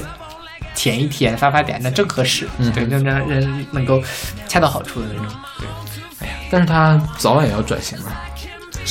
[0.75, 4.01] 舔一舔发发嗲，那正合适，嗯对，就让人能够
[4.47, 5.25] 恰到好处的那种。
[5.57, 5.67] 对，
[6.19, 8.21] 哎呀但是他早晚也要转型啊，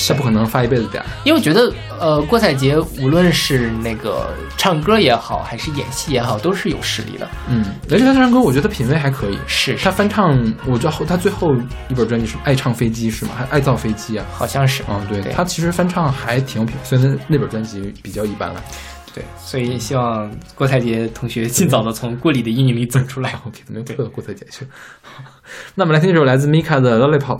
[0.08, 1.00] 他不可能发一辈子嗲。
[1.24, 7.28] 因为我觉得，呃，郭采洁无论是那个唱歌也好，还是演戏也好，都是有实力的。
[7.48, 9.38] 嗯，而且他唱歌我觉得品味还可以。
[9.46, 10.36] 是，他翻唱，
[10.66, 11.54] 我知道后她最后
[11.88, 13.30] 一本专辑是《爱唱飞机》是吗？
[13.38, 14.26] 还爱造飞机啊？
[14.32, 14.82] 好像是。
[14.88, 18.60] 嗯，对，对他其实翻唱还挺有品，虽然那本专辑比较一般了。
[19.16, 23.32] 对，所以希望郭采洁同学尽早的从锅里的阴影里走出来。
[23.46, 24.66] OK，怎么又退到郭采洁去？
[25.74, 27.38] 那我们来听一首来自 Mika 的《Lollipop》。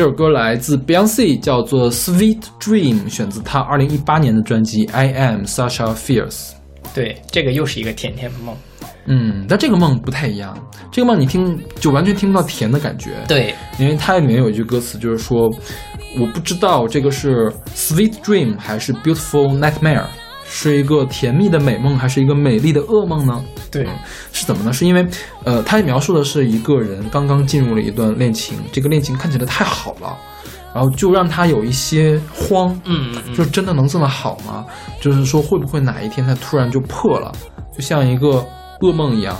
[0.00, 6.30] 这首歌来自 Beyonce，叫做《Sweet Dream》，选自她二零一八年的专辑《I Am Sasha Fierce》。
[6.94, 8.56] 对，这个又是一个甜甜的梦。
[9.04, 10.58] 嗯，但这个梦不太一样，
[10.90, 15.50] 这个梦你听就完全听不到甜的感觉。，对，因为它里面有一句歌词，就是说，
[16.18, 20.06] 我不知道这个是 sweet dream 还是 beautiful nightmare，
[20.46, 23.44] 是一个甜蜜的美梦还是一个美丽的噩梦呢？
[23.70, 23.90] 对嗯
[24.40, 24.72] 是怎么呢？
[24.72, 25.06] 是因为，
[25.44, 30.16] 呃，它描述的是一个人刚刚进入了一段恋情，这个恋情看起来太好了，
[30.74, 34.64] 然后就让他有一些慌，嗯嗯嗯，就真的能这么好吗？
[34.98, 37.30] 就是说，会不会哪一天他突然就破了，
[37.76, 38.42] 就像一个
[38.80, 39.36] 噩梦一样，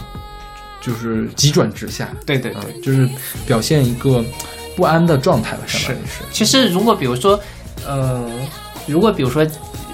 [0.82, 2.10] 就是急转直下。
[2.26, 2.74] 对对对。
[2.74, 3.08] 嗯，就是
[3.46, 4.22] 表现一个
[4.76, 6.22] 不安的状态了，相当于是。
[6.30, 7.40] 其实如果比如说，
[7.86, 8.30] 呃，
[8.86, 9.46] 如果比如说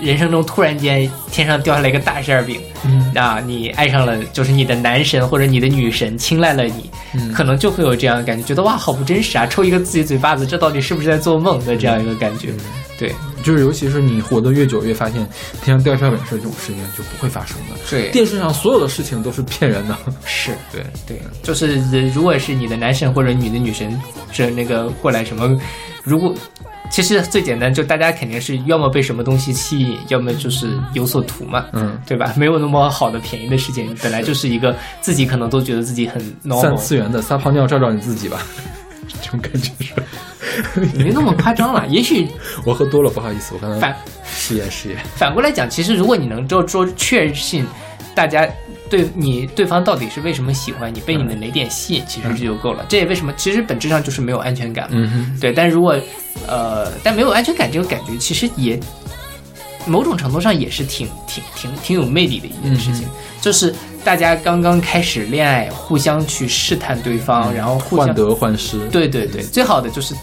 [0.03, 12.53] 人生中突然间天上掉下来一个大馅儿饼，嗯啊，你爱上了就是你的男神或者你的女神青睐了你，嗯可能就会有这样的感觉，觉得哇好不真实啊，抽一个自己嘴巴子，这到底是不是在做梦的这样一个感觉？
[12.99, 15.16] 对就是尤其是你活得越久，越发现
[15.62, 17.76] 天上掉馅饼是这种事情就不会发生的。
[17.90, 19.94] 对电视上所有的事情都是骗人的。
[20.24, 20.53] 是。
[20.72, 24.01] 对，对，就是呃如果是你的男神或者你的女神
[24.32, 25.61] 是那个过来什么，
[26.03, 26.34] 如果
[26.91, 32.32] 其实最简单，就大家肯定是要么被什么东西吸引，要么就是有所图嘛，嗯，对吧？
[32.37, 38.41] 没有那么好的便宜的事情，本来就是一个自己可能都觉得自己很三 normal，次元的撒泡尿照照你自己吧，
[39.22, 39.93] 这种感觉是。
[40.95, 41.87] 没那么夸张了。
[41.91, 42.26] 也许
[42.64, 44.99] 我喝多了，不好意思，我刚才反试验试验。
[45.14, 47.66] 反过来讲，其实如果你能够说确信
[48.14, 48.49] 大家
[48.89, 52.84] 对你对方到底是为什么喜欢你，被你的哪点吸引，其实这就够了。
[52.89, 54.97] 这也为什么其实本质上就是没有安全感嘛。
[54.97, 55.99] 嗯哼，对，但如果
[56.47, 58.78] 呃，但没有安全感这个感觉，其实也
[59.87, 63.07] 某种程度上也是挺挺挺挺有魅力的一件事情，
[63.41, 63.74] 就是
[64.05, 68.78] 大家刚刚开始恋爱，互相去试探对方，然后互相患得患失。
[68.89, 70.14] 对对对，最好的就是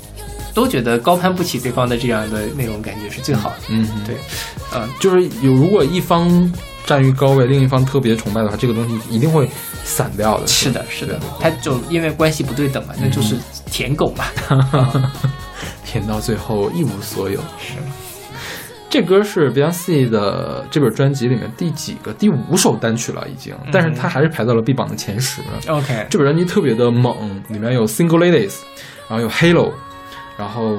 [0.54, 3.56] 都觉得高攀不起对方的这样的那种感觉是最好的。
[3.70, 4.16] 嗯哼，对，
[4.72, 6.30] 呃，就是有如果一方
[6.86, 9.50] 站于高位，另一方特别崇拜的话，这个东西一定会
[9.84, 10.48] 散掉的。
[10.48, 14.26] 是的，是的，他就因为关系不对等嘛，那就是舔狗嘛。
[15.86, 17.40] 舔到最后一无所有。
[17.60, 17.76] 是。
[18.90, 22.14] 这歌是 Beyonce 的这本专辑里面第几个？
[22.14, 25.42] 第五首单曲了，已经，但是它还是排到了 B 榜的前十。
[25.68, 28.58] OK，这本专辑特别的猛，里面有 Single Ladies，
[29.10, 29.72] 然后有 Halo，
[30.38, 30.78] 然后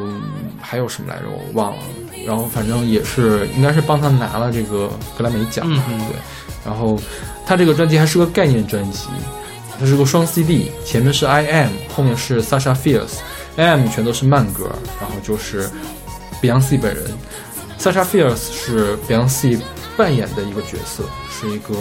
[0.60, 1.24] 还有什么来着？
[1.28, 1.82] 我忘了。
[2.26, 5.64] 然后反正也是，应该是帮他拿了这个格莱美奖。
[5.68, 6.16] 嗯嗯对。
[6.64, 6.98] 然后
[7.46, 9.08] 他这个专辑还是个概念专辑，
[9.78, 13.18] 它是个双 CD，前面是 I Am，后面是 Sasha Fierce。
[13.56, 14.70] I Am 全都是慢歌，
[15.00, 15.70] 然后就是
[16.42, 17.04] Beyonce 本人。
[17.78, 19.60] Sasha Fierce 是 Beyonce
[19.96, 21.74] 扮演的一个角色，是一个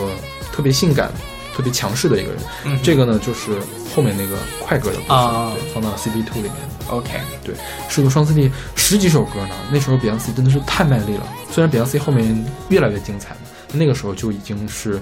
[0.52, 1.12] 特别性感、
[1.54, 2.42] 特别强势的一个人。
[2.66, 3.52] 嗯这个呢，就是
[3.96, 6.54] 后面那个快歌的部分，啊对，放到 CD Two 里面。
[6.90, 7.12] OK，
[7.44, 7.56] 对，
[7.90, 9.56] 是个双 CD，十几首歌呢。
[9.72, 13.36] 那时候 Beyonce 真的是太卖力了，虽然 Beyonce 后面越来越精彩，
[13.72, 15.02] 那个时候就已经是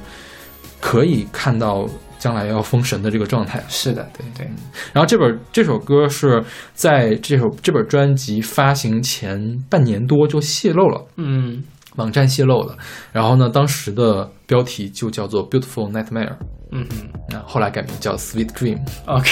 [0.80, 1.90] 可以看到
[2.20, 3.64] 将来要封神的这个状态。
[3.68, 4.52] 是的，对对，
[4.94, 6.44] 然后这本这首歌是
[6.76, 11.64] 在这首这本专辑发行前半年多就泄露了，嗯
[11.96, 12.78] 网站泄露了。
[13.12, 16.30] 然后呢，当时的标题就叫做《Beautiful Nightmare》，
[16.72, 18.78] 嗯嗯那后来改名叫《Sweet Dream》。
[19.06, 19.30] ，OK。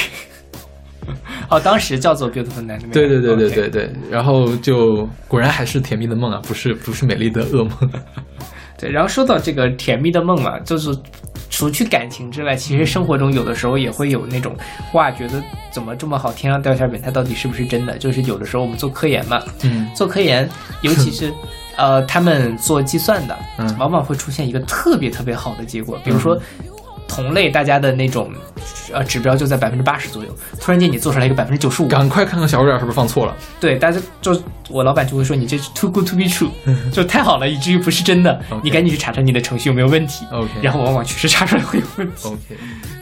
[1.50, 2.92] 哦，当时叫做 Beautiful Nightmare。
[2.94, 7.92] 对对对对对对，然后就果然还是甜蜜的梦啊，不是不是美丽的噩梦。
[8.78, 10.96] 对，然后说到这个甜蜜的梦嘛，就是
[11.50, 14.56] 除去感情之外，其实生活中有的时候也会有那种
[14.94, 15.42] 哇，觉得
[15.72, 17.98] 怎么这么好，天上掉馅饼，它到底是不是真的？
[17.98, 20.48] 就是有的时候我们做科研嘛，嗯做科研，
[20.84, 21.34] 尤其是
[21.80, 26.40] 呃，他们做计算的，嗯往往会出现一个特别特别好的结果，比如说。
[27.12, 28.32] 同类大家的那种
[28.94, 30.30] 呃指标就在百分之八十左右，
[30.62, 33.36] 突然间你做出来一个百分之九十五，赶快看看小数点是不是放错了。
[33.60, 36.52] 对，大家就我老板就会说你这是 too good to be true，
[36.92, 40.24] 就太好了，以至于不是真的你赶紧去查查你的程序有没有问题。
[40.32, 42.58] OK 然后往往确实查出来会有问题，OK，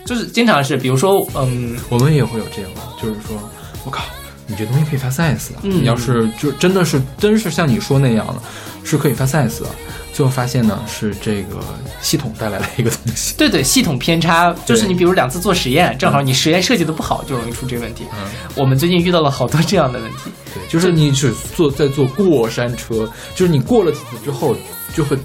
[0.06, 2.72] 就是经常是，比如说，嗯，我们也会有这样，
[3.02, 3.38] 就是说，
[3.84, 4.06] 我靠，
[4.48, 8.42] 你这东西可以发 CS 的，嗯你要是就真的是真是像你说那样的，
[8.84, 9.68] 是可以发 size 的，
[10.14, 11.58] 最后发现呢是这个
[12.02, 13.36] 系统带来的一个东西。
[13.38, 18.06] 对对，系统偏差就是你比如两次做实验，正好你实验设计的不好，就容易出这个问题。
[18.14, 20.32] 嗯，我们最近遇到了好多这样的问题。
[20.54, 24.56] 对，就是你只坐在坐过山车，就是你过了几次之后，
[24.96, 25.18] 就会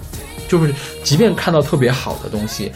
[0.49, 2.73] 就是即便看到特别好的东西，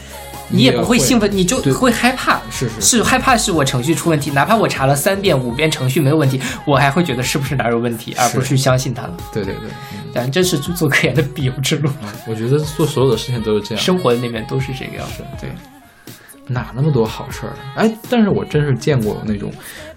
[0.49, 2.39] 你也也不会兴奋，你就会害怕。
[2.49, 9.17] 是是是害怕是我程序出问题，哪怕我查了三遍五遍程序没有问题，我还会觉得是不是哪有问题，而不是去相信它了。
[9.33, 11.89] 对对对，嗯但这是做科研的必由之路，
[12.27, 15.23] 我觉得做所有的事情都是这样，生活的那边都是这个样子。
[15.39, 15.49] 对，
[16.47, 17.53] 哪那么多好事儿？
[17.75, 19.51] 哎，但是我真是见过那种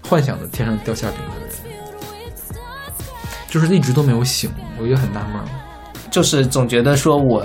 [0.07, 1.75] 幻想的天上掉馅饼的人，
[3.49, 5.41] 就是一直都没有醒，我就很纳闷。
[6.11, 7.43] 就是总觉得说我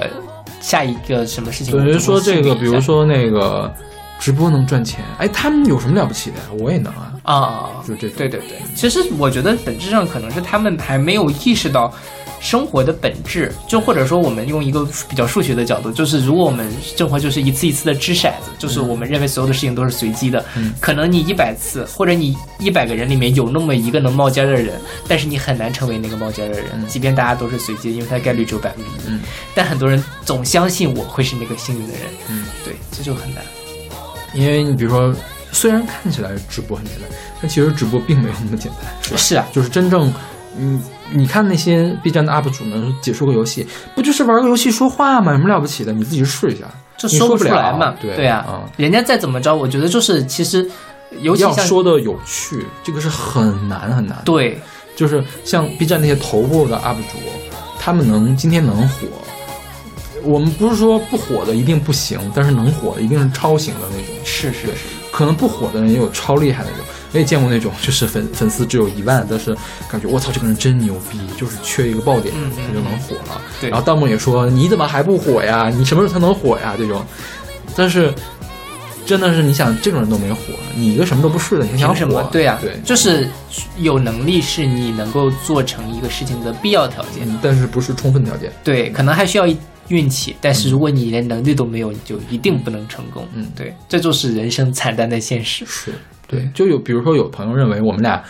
[0.66, 3.72] 下一个什么事情，等于说这个，比如说那个
[4.18, 6.42] 直播能赚钱，哎，他们有什么了不起的呀？
[6.58, 8.16] 我也能啊，啊，就这种。
[8.18, 11.94] 对对对，其实我觉得本质上可能是他们还没有意识到
[12.40, 20.72] 生活的本质，就或者说我们用一个比较数学的角度，就是如果我们生活就是一次一次的掷骰子，就是我们认为所有的事情都是随机的，嗯。
[20.80, 29.20] 可能你一百次或者你一百个人里面有那么一个能冒尖儿的人，但是你很难成为那个冒尖儿的人，即便大家都是随机的，因为它概率只有百分之一，嗯。
[29.54, 33.42] 但很多人总相信我会是那个幸运的人，嗯，对，这就很难。
[34.34, 35.14] 因为你比如说，
[35.50, 37.08] 虽然看起来直播很简单，
[37.40, 39.16] 但其实直播并没有那么简单，是？
[39.16, 40.12] 是啊，就是真正，
[40.58, 40.82] 嗯，
[41.12, 45.32] 你看那些 B 站的 UP 主们解说个游戏，不就是玩个游戏说话吗？
[45.32, 45.92] 有什么了不起的？
[45.92, 46.64] 你自己试一下，
[47.02, 50.68] 你就说不出来嘛，对对啊，嗯人家再怎么着，我觉得就是其实，
[51.20, 54.20] 尤其要说的有趣，这个是很难很难。
[54.24, 54.60] 对，
[54.96, 57.18] 就是像 B 站那些头部的 UP 主，
[57.78, 59.06] 他们能今天能火，
[60.22, 64.14] 我们不是说不火的一定不行，但是能火的一定是超行的那种。
[64.24, 64.72] 是是是，
[65.12, 69.56] 可能不火的人也有超厉害的那种，我也见过那种就是粉粉丝只有一万，但是
[69.88, 73.40] 感觉我操这个人真牛逼，就是缺一个爆点他就能火了。
[73.60, 75.70] 对然后弹幕也说你怎么还不火呀？
[75.70, 76.74] 你什么时候才能火呀？
[76.76, 77.04] 这种，
[77.74, 78.12] 但是
[79.04, 80.38] 真的是你想这种人都没火，
[80.74, 82.22] 你一个什么都不是的，你想凭什火？
[82.22, 82.28] 么？
[82.32, 83.28] 对啊，对，就是
[83.78, 87.22] 有能力是你能够做成一个事情的必要条件。
[87.24, 88.52] 嗯，但是不是充分条件。
[88.64, 89.56] 对，可能还需要一
[89.88, 93.24] 运气，但是如果你连能力都没有，你就一定不能成功。
[93.34, 95.64] 嗯对，这就是人生惨淡的现实。
[95.64, 95.92] 是
[96.26, 98.22] 对，就有比如说有朋友认为我们俩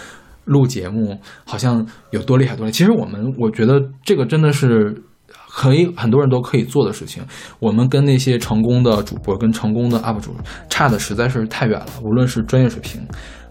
[0.44, 5.02] 录节目好像有多厉害多厉害，其实我们我觉得这个真的是
[5.48, 7.22] 可以很多人都可以做的事情。
[7.58, 10.34] 我们跟那些成功的主播跟成功的 UP 主
[10.68, 13.00] 差的实在是太远了，无论是专业水平。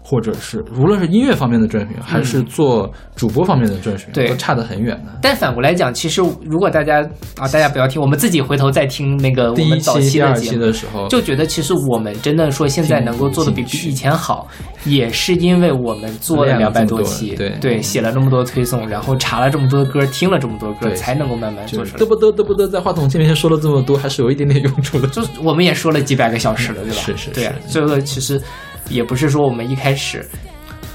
[0.08, 5.18] 或者是无论是音乐方面的专业水平，还是做主播方面的专业水平，对都差得很远的。
[5.20, 7.00] 但反过来讲，其实如果大家
[7.38, 14.46] 啊，大家不要听，我们自己回头再听那个我第一们早期、第二期的节目，期的时候，就觉得其实我们真的说现在能够做的比比以前好，
[14.84, 22.04] 也是因为我们做了两百多期，对写了那么多推送，然后查了这么多歌，听了这么多歌，才能够慢慢就是做出来。
[22.04, 25.08] 嘚不嘚嘚不嘚，在话筒前面说了这么多，还是有一点点用处的。
[25.10, 26.96] 就是我们也说了几百个小时了，对吧？
[26.96, 28.40] 是是对啊，是这个其实
[28.88, 30.28] 也不是说我们一开始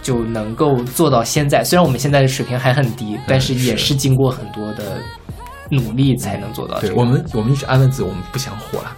[0.02, 4.98] 就能够做到现在，虽然我们现在的水平还很低，但是也是是经过很多的
[5.70, 6.94] 努力才能做到这个。
[6.94, 8.96] 对我们，我们一直安慰自己，我们不想火了。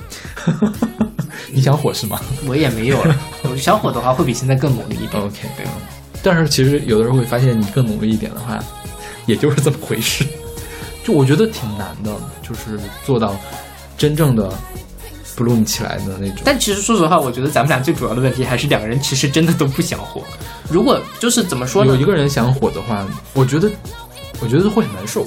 [1.52, 3.16] 你想火是吗我也没有了，
[3.50, 5.22] 我想火的话会比现在更努力一点。
[5.22, 5.66] ？OK，对。
[6.24, 8.58] 但是其实有的时候会发现，你更努力一点的话，
[9.26, 10.26] 也就是这么回事。
[11.04, 13.36] 就我觉得挺难的，就是做到
[13.98, 14.50] 真正的
[15.36, 16.38] 不录你起来的那种。
[16.44, 20.22] 但其实说实话，我觉得咱们俩最主要的问题还是两个人其实真的都不想火。
[20.70, 22.06] 如果就是怎么说呢有一？
[22.06, 23.72] 个人想火的话，我觉得，
[24.42, 25.26] 我觉得会很难受。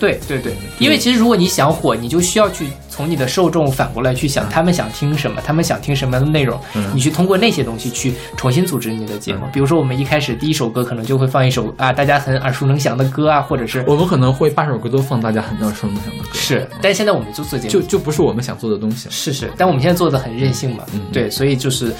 [0.00, 6.92] 对对对，因为其实如果你想火，你就需要去从你的受众反过来去想，他们想听什么，他们想听什么样的内容，嗯。
[6.94, 9.40] 你去通过那些东西去重新组织你的节目。
[9.46, 9.50] 嗯。
[9.52, 19.08] 比如说，我们一开始第一首歌可能就会放一首啊大家很耳熟能详的歌啊，或者是我们可能会八首歌都放大家很耳熟能详的歌，是，但现在我们就做节目，就就不是我们想做的东西。
[19.10, 21.92] 是是，但我们现在做的很任性嘛，嗯对，所以就是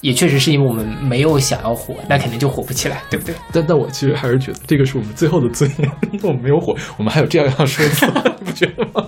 [0.00, 3.34] 也确实是因为我们没有想要火，那肯定就火不起来，对不对？
[3.52, 8.06] 但但我其实还是觉得这个是我们最后的尊严，因 为我们没有火，我们还有这样要说辞，
[8.40, 9.06] 你 不觉得吗？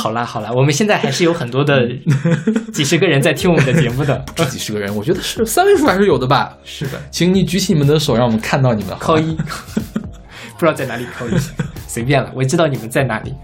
[0.00, 1.88] 好啦好啦，我们现在还是有很多的
[2.72, 6.56] 几十个人在听我们的节目的，这 几十个人，我觉得是三位数还是有的吧。
[6.62, 8.96] 是的，请你举起你们的手，让我们看到你们。
[9.00, 11.32] 扣一，不知道在哪里扣一，
[11.88, 13.34] 随便了，我知道你们在哪里。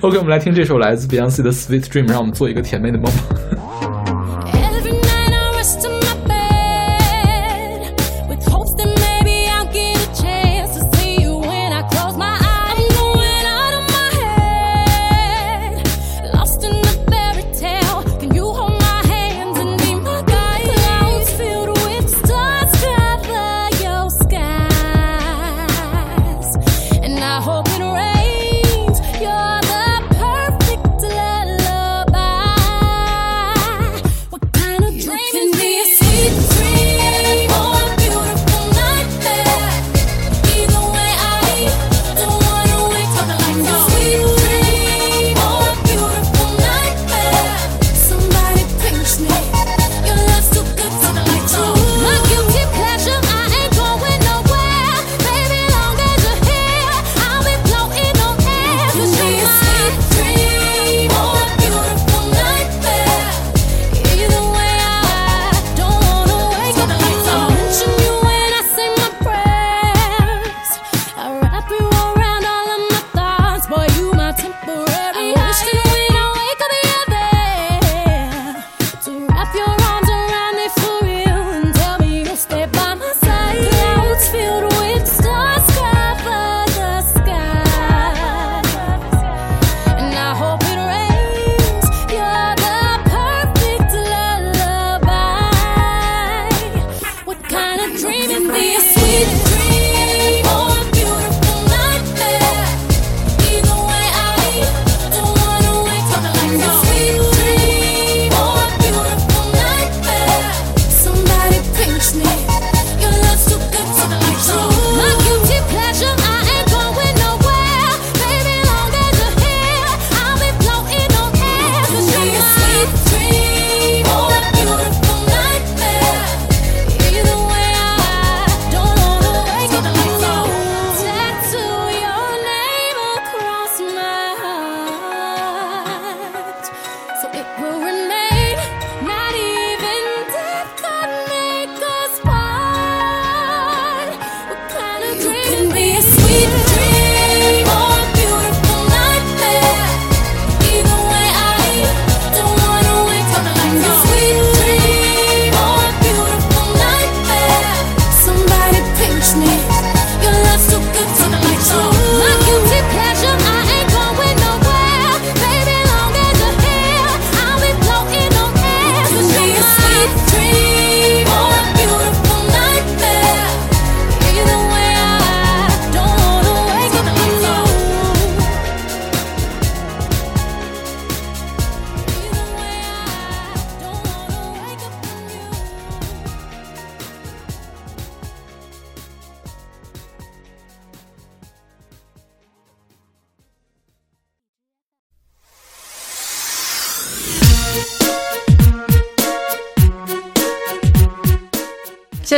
[0.00, 3.12] OK，我们来听这首来自 Beyonce 的《Sweet Dream》，让我们做一个甜美的梦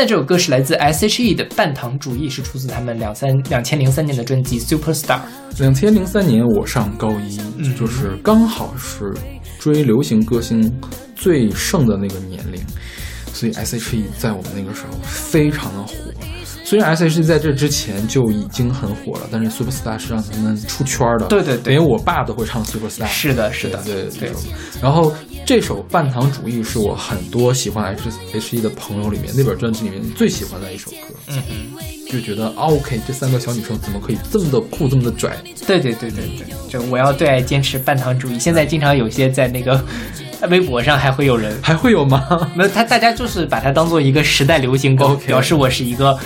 [0.00, 5.18] 在这首歌是来自 S.H.E 的《半糖主义》，是出自他们两三两千零三年的专辑《Superstar》。
[5.58, 9.12] 两千零三年我上高一，嗯就是刚好是
[9.58, 10.72] 追流行歌星
[11.14, 12.58] 最盛的那个年龄，
[13.34, 16.09] 所以 S.H.E 在我们那个时候非常的火。
[16.70, 21.26] 虽然 S.H.E 在这之前就已经很火了，但是 Superstar 是让他们出圈的。
[21.26, 23.08] 对对对连我爸都会唱 Superstar。
[23.08, 24.30] 是的，是的，对对。
[24.80, 25.12] 然后
[25.44, 30.96] 这首《半糖主义》是我很多喜欢 S H E 的朋友里面那本专辑里面最喜欢的一首歌。
[31.26, 31.42] 嗯
[32.08, 35.36] 就觉得啊 OK，这三个小女生怎么可以这么的酷，这么的拽？
[35.66, 38.38] 对对对对对，就我要对爱坚持半糖主义。
[38.38, 39.84] 现在经常有些在那个
[40.48, 42.26] 微博上还会有人，还会有吗？
[42.54, 46.18] 没有他，大家就是把它当做一个时代流行歌表示我是一个。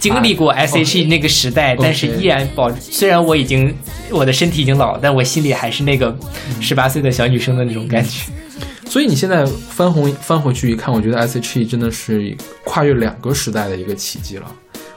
[0.00, 3.74] 经历过 S.H.E 那个时代但是依然保，虽然我已经
[4.10, 6.14] 我的身体已经老了，但我心里还是那个
[6.60, 8.30] 十八岁的小女生的那种感觉。
[8.86, 14.44] 所以你现在翻红翻回去一看，我觉得 S.H.E 真的是跨越两个时代的一个奇迹了。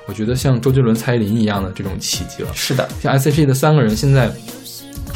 [0.07, 2.49] 我觉得像周杰伦、蔡依林一样的这种奇迹了。
[2.53, 4.29] 是的，像 S.H.E 的三个人现在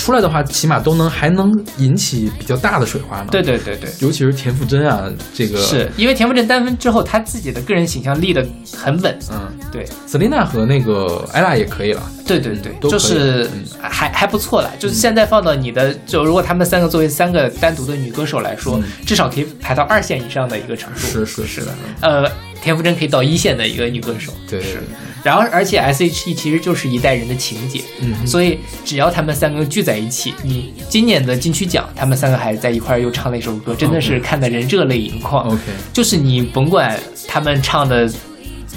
[0.01, 3.27] 出来的话，起码都能还能引起比较大的水花呢。
[3.29, 8.43] 对对对对，尤其是田馥甄啊，这个是因为田馥甄单分之后，她自己的个人形象立得
[8.75, 9.15] 很稳。
[9.31, 12.01] 嗯，对，Selina 和那个 ella 也可以了。
[12.25, 14.71] 对对对，就是嗯还还不错了。
[14.79, 20.99] 就是现在放到你的，就如果他们三个作为三个单独的女歌手来说，嗯至少可以排到二线以上的一个程度。
[20.99, 22.31] 是是是的，呃，
[22.61, 24.31] 田馥甄可以到一线的一个女歌手。
[24.47, 24.83] 对对是。
[25.23, 35.45] 然后而且 S.H.E 其实就是一代人的情节，嗯所以只要他们三个聚在一起，你今年的金曲奖，他们三个还在一块儿又唱了一首歌，真的是看的人热泪盈眶。
[35.45, 35.61] OK，
[35.93, 38.11] 就是你甭管他们唱的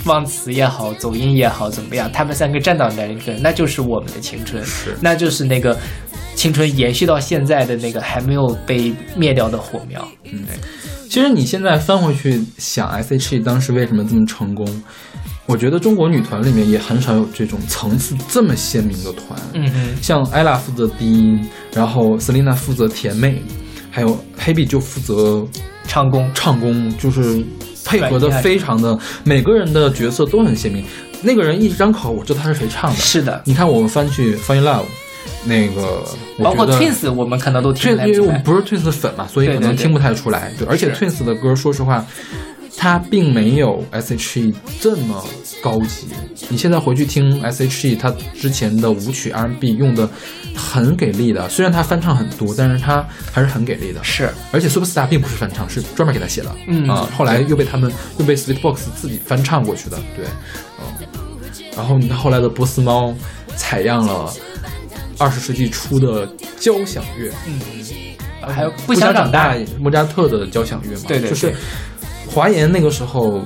[0.05, 5.79] 忘词也好，走音也好，怎么样，他们三个站到那里，那就是我们的青春，是那就是那个
[6.35, 10.07] 青春延续到现在的那个还没有被灭掉的火苗。
[10.31, 10.45] 嗯
[11.09, 14.67] 其实你现在翻回去想 S.H.E 当时为什么这么成功，
[15.47, 19.39] 我觉得中国女团里面也很少有这种层次这么鲜明的团。
[19.53, 23.41] 嗯哼，像 ella 负责低音，然后 Selina 负责甜妹，
[23.93, 25.47] 还有 Hebe 就负责
[25.87, 27.45] 唱功唱功，就是
[27.85, 30.85] 配合的非常的，每个人的角色都很鲜明。
[31.23, 32.97] 那个人一张口，我知道他是谁唱的。
[32.97, 34.81] 是的，你看我们翻去《Fall in Love》，
[35.45, 36.05] 那个
[36.39, 37.93] 包括 Twins，我们可能都听。
[38.07, 40.53] 因为我们不是 Twins 的粉嘛，所以可能听不太出来。
[40.59, 42.05] 对，而且 Twins 的歌，说实话，
[42.77, 45.25] 它并没有 S.H.E 这么
[45.63, 46.09] 高级。
[46.49, 50.09] 你现在回去听 S.H.E 它之前的舞曲 R&B 用的
[50.55, 54.03] 很给力的，虽然它翻唱很多，但是它还是很给力的。
[54.03, 56.51] 是，而且 Superstar 并不是翻唱，是专门给他写的。
[56.67, 59.97] 嗯啊，后来又被他们又被 Sweetbox 自己翻唱过去的。
[60.17, 60.27] 对，
[60.81, 61.07] 嗯。
[61.77, 63.15] 然后你看后来的波斯猫
[63.57, 64.33] 采样了
[65.19, 67.61] 二十世纪初的交响乐，嗯，
[68.53, 71.05] 还有不不想长大，莫扎特的交响乐嘛。
[71.07, 71.55] 对对对就是
[72.27, 73.43] 华研那个时候，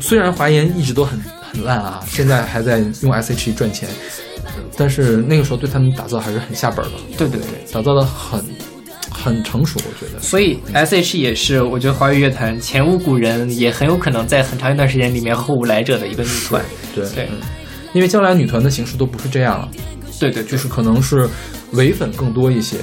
[0.00, 3.88] 虽然华研一直都很很烂啊，现在还在用 S.H.E 赚钱，
[4.76, 7.72] 但是那个时候对他们打造还是很下本的，对对对。
[7.72, 8.44] 打造的很
[9.10, 10.20] 很成熟，我觉得。
[10.20, 16.62] 所以 S.H.E 也是我觉得华语乐坛前无古人，也很有可能在很长一段时间里面后无来者的一个女团。
[16.94, 17.38] 对对嗯
[17.94, 19.68] 因为将来女团的形式都不是这样了，
[20.18, 21.28] 对对，就是可能是
[21.72, 22.76] 唯粉更多一些，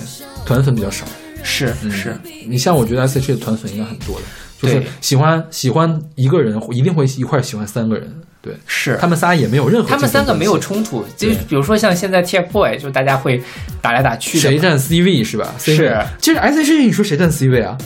[0.45, 1.05] 团粉比较少。
[1.43, 2.15] 是嗯是，
[2.47, 4.25] 你像我觉得 S.H.E 的团粉应该很多的，
[4.61, 8.13] 就是喜欢喜欢一个人，一定会一块儿喜欢三个人。
[8.43, 8.97] 对，是。
[9.01, 13.41] 他们仨也没有任何他们三个没有冲突，就比如说像现在 TFBOYS，就大家会
[13.81, 15.53] 打来打去谁占 C 位是吧？
[15.57, 15.95] 是。
[16.19, 17.77] 其实 S.H.E 你说谁占 C 位啊？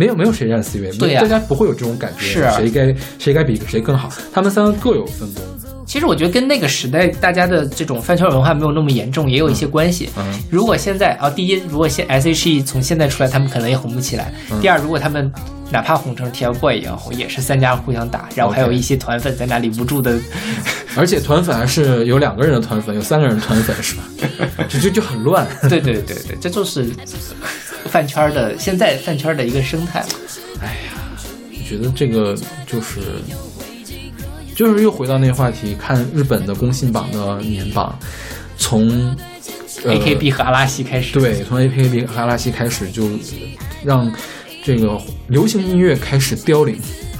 [0.00, 4.10] 没有没有谁占 C 位，对呀大家不会有这种感觉，是啊谁该谁该比谁更好？
[4.32, 5.44] 他们三个各有分工。
[5.84, 10.08] 其实我觉得跟那个时代大家的这种饭圈文化没有那么严重，也有一些关系。
[10.16, 14.32] 嗯如果现在啊，第一，如果现 S.H.E 从现在出来，他们可能也红不起来。
[14.50, 15.30] 嗯第二，如果他们
[15.70, 20.16] 哪怕红成 TFBOY 一样红，也是三家互相打，然后还有一些团粉在那里无助的。
[20.96, 24.02] 而且团粉还是有两个人的团粉，有三个人团粉是吧？
[24.68, 25.46] 就就就很乱。
[25.68, 26.88] 对对对对，这就是
[27.86, 30.04] 饭圈的现在饭圈的一个生态。
[30.60, 30.92] 哎呀
[31.50, 33.00] 我觉得这个就是，
[34.56, 37.96] 就是又回到那个话题，看日本的公信榜的年榜，
[38.58, 39.16] 从、
[39.84, 43.08] 呃、A.K.B 和阿拉西开始，对，从 A.K.B 和阿拉西开始，就
[43.84, 44.12] 让
[44.64, 46.76] 这个流行音乐开始凋零，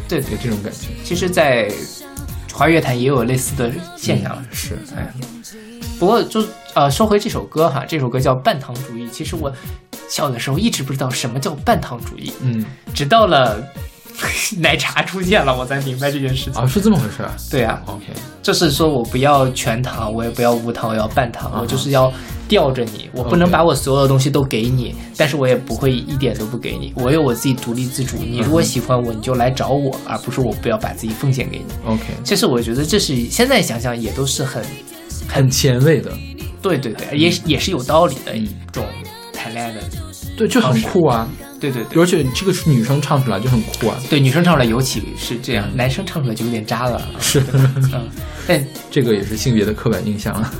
[0.08, 0.88] 对这种感觉。
[1.04, 1.70] 其实，在
[2.52, 4.36] 华语乐坛也有类似的现象。
[4.50, 5.14] 是，哎，
[5.98, 6.44] 不过就
[6.74, 9.06] 呃，说回这首歌哈，这首歌叫《半糖主义》。
[9.10, 9.52] 其实我
[10.10, 13.62] 小的时候一直不知道什么叫半糖主义，嗯，直到了
[14.58, 16.52] 奶茶出现了，我才明白这件事情。
[16.60, 17.34] 啊，是这么回事啊。
[17.50, 18.04] 对啊，OK，
[18.42, 22.12] 就是说我不要全糖，我也不要无糖，我要半糖，啊我就是要
[22.48, 28.16] 吊着你，我不能 OK 把我所有的东西都给你，但是我也不会一点都不给你，我有我自己独立自主。
[28.18, 31.64] 你如果喜欢我，你就来找我，而不是我不要把自己奉献给你。
[31.86, 34.62] OK，其实我觉得这是现在想想也都是很
[35.28, 36.12] 很前卫的，
[36.60, 38.44] 对对对，也也是有道理的嗯。
[38.44, 38.84] 一种
[39.42, 39.80] 谈恋爱的，
[40.36, 41.26] 对，就很酷啊。
[41.58, 43.98] 对对对而且这个是女生唱出来就很酷啊。
[44.08, 47.00] 对，女生唱出来尤其是这样，男生唱出来就有点渣了。
[47.20, 48.08] 是，嗯，
[48.46, 50.52] 但这个也是性别的刻板印象了。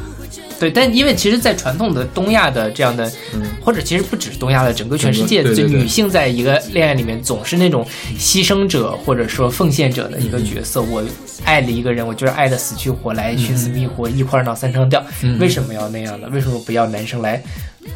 [0.61, 7.83] 对，但因为其实，在传统的东亚的这样的，嗯或者其实不只是东亚的，整个全世界，就女性在一个恋爱里面总是那种
[8.19, 10.83] 牺牲者或者说奉献者的一个角色。
[10.83, 11.03] 我
[11.47, 15.03] 爱了一个人，我就是爱的死去活来，寻死觅活，一块儿闹三上吊。
[15.23, 16.29] 嗯为什么要那样呢？
[16.31, 17.43] 为什么不要男生来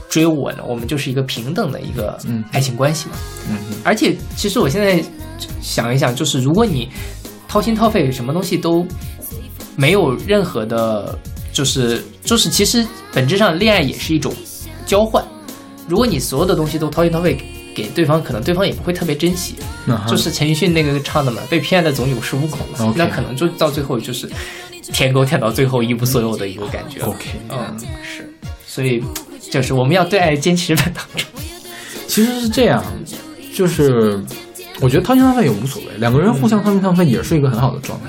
[0.08, 0.64] 追我呢？
[0.66, 3.16] 我们就是一个平等的一个嗯爱情关系嘛。
[3.50, 5.04] 嗯而且，其实我现在
[5.60, 6.88] 想一想，就是如果你
[7.46, 8.86] 掏心掏肺，什么东西都
[9.76, 11.18] 没有任何的，
[11.54, 14.34] 就是就是，其实本质上恋爱也是一种
[14.84, 15.24] 交换。
[15.88, 17.38] 如果你所有的东西都掏心掏肺
[17.74, 19.54] 给对方，可能对方也不会特别珍惜。
[20.08, 22.60] 就是陈奕迅那个唱的嘛，被骗的总有恃无恐
[22.96, 24.28] 那可能就到最后就是
[24.92, 27.00] 舔狗舔到最后一无所有的一个感觉。
[27.02, 28.28] OK 嗯，是，
[28.66, 29.00] 所以
[29.50, 31.24] 就是我们要对爱坚持半当中。
[32.08, 32.82] 其实是这样，
[33.54, 34.20] 就是
[34.80, 38.06] 我觉得掏心掏肺也无所谓，两个人互相掏心掏肺也是一个很好的状态。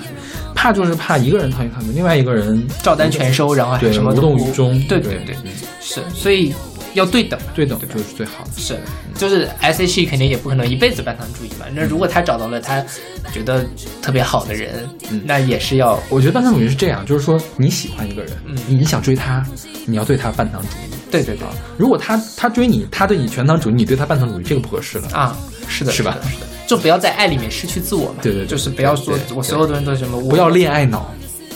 [0.56, 4.80] 怕就是怕一个人掏心掏肺，另外一个人照单全收，然后什么无动于衷。
[4.88, 5.36] 对对对，
[5.82, 6.52] 是，所以
[6.94, 8.52] 要对等，对等就是最好的。
[8.58, 8.80] 是，
[9.16, 11.66] 就是 S H E 肯定也不可能一辈子半糖主义嘛。
[11.76, 12.84] 那如果他找到了他
[13.32, 13.66] 觉得
[14.02, 19.46] 特别好的人，嗯那也是要我觉得半糖主义是这样，就是说你喜欢一个人，嗯你想追他，
[19.86, 20.96] 你要对他半糖主义。
[21.12, 21.48] 对对对
[21.78, 25.08] 如果他他追你，他对你全糖主义，你对他半糖主义，这个不合适了。
[25.14, 25.38] 啊，
[25.68, 28.20] 是的，是吧的是的，就不要在爱里面失去自我嘛。
[28.22, 31.12] 对对对就是不要说我所有的人都什么，我不要恋爱脑，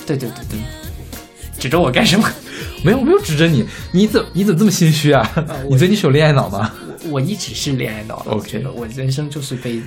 [0.05, 0.59] 对对对对，
[1.59, 2.29] 指着我干什么？
[2.83, 5.29] 没有没有指着你，你怎你怎么这么心虚啊？
[5.69, 6.71] 你最近是有恋爱脑吗？
[7.09, 9.81] 我一直是恋爱脑的 OK 我觉得我人生就是被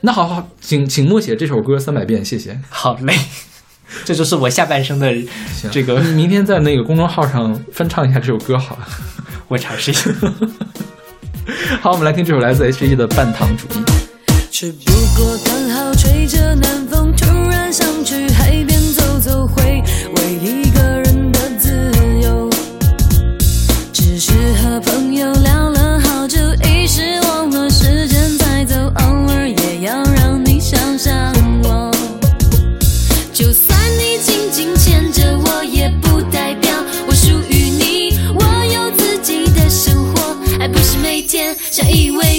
[0.00, 2.58] 那好好，请请默写这首歌三百遍，谢谢。
[2.68, 3.14] 好嘞，
[4.04, 5.12] 这就是我下半生的
[5.70, 8.88] 这个，你明天在那个公众号上翻唱一下这首歌好了。
[9.46, 10.10] 我尝试一下。
[11.80, 13.82] 好，我们来听这首来自 H.E 的《半糖主义》。
[14.62, 19.82] 只不过刚好吹着南风，突然想去海边走走，回
[20.14, 21.90] 味一个人的自
[22.22, 22.48] 由。
[23.92, 24.30] 只是
[24.62, 31.12] 和朋友聊了好久，一时忘了时间在走，偶尔也要让你想想
[31.64, 31.90] 我。
[33.32, 36.70] 就算你紧紧牵着我，也不代表
[37.08, 38.16] 我属于你。
[38.32, 42.31] 我有自己的生活，爱不是每天相依偎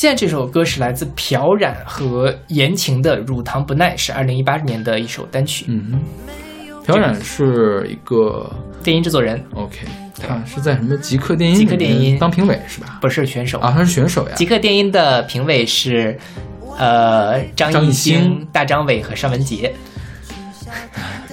[0.00, 5.66] 现在这首歌是来自朴冉和言情的《乳糖不耐》，是二零一八年的一首单曲。
[5.68, 6.00] 嗯，
[6.86, 8.50] 朴冉是一个
[8.82, 9.80] 电音制作人 OK，
[10.18, 12.96] 他是在什么极客电音极客电音当评委是吧？
[13.02, 14.46] 不是选手啊，他是选手呀极。
[14.46, 16.18] 客电音的评委是
[16.78, 19.70] 呃张艺兴、大张伟和尚雯婕。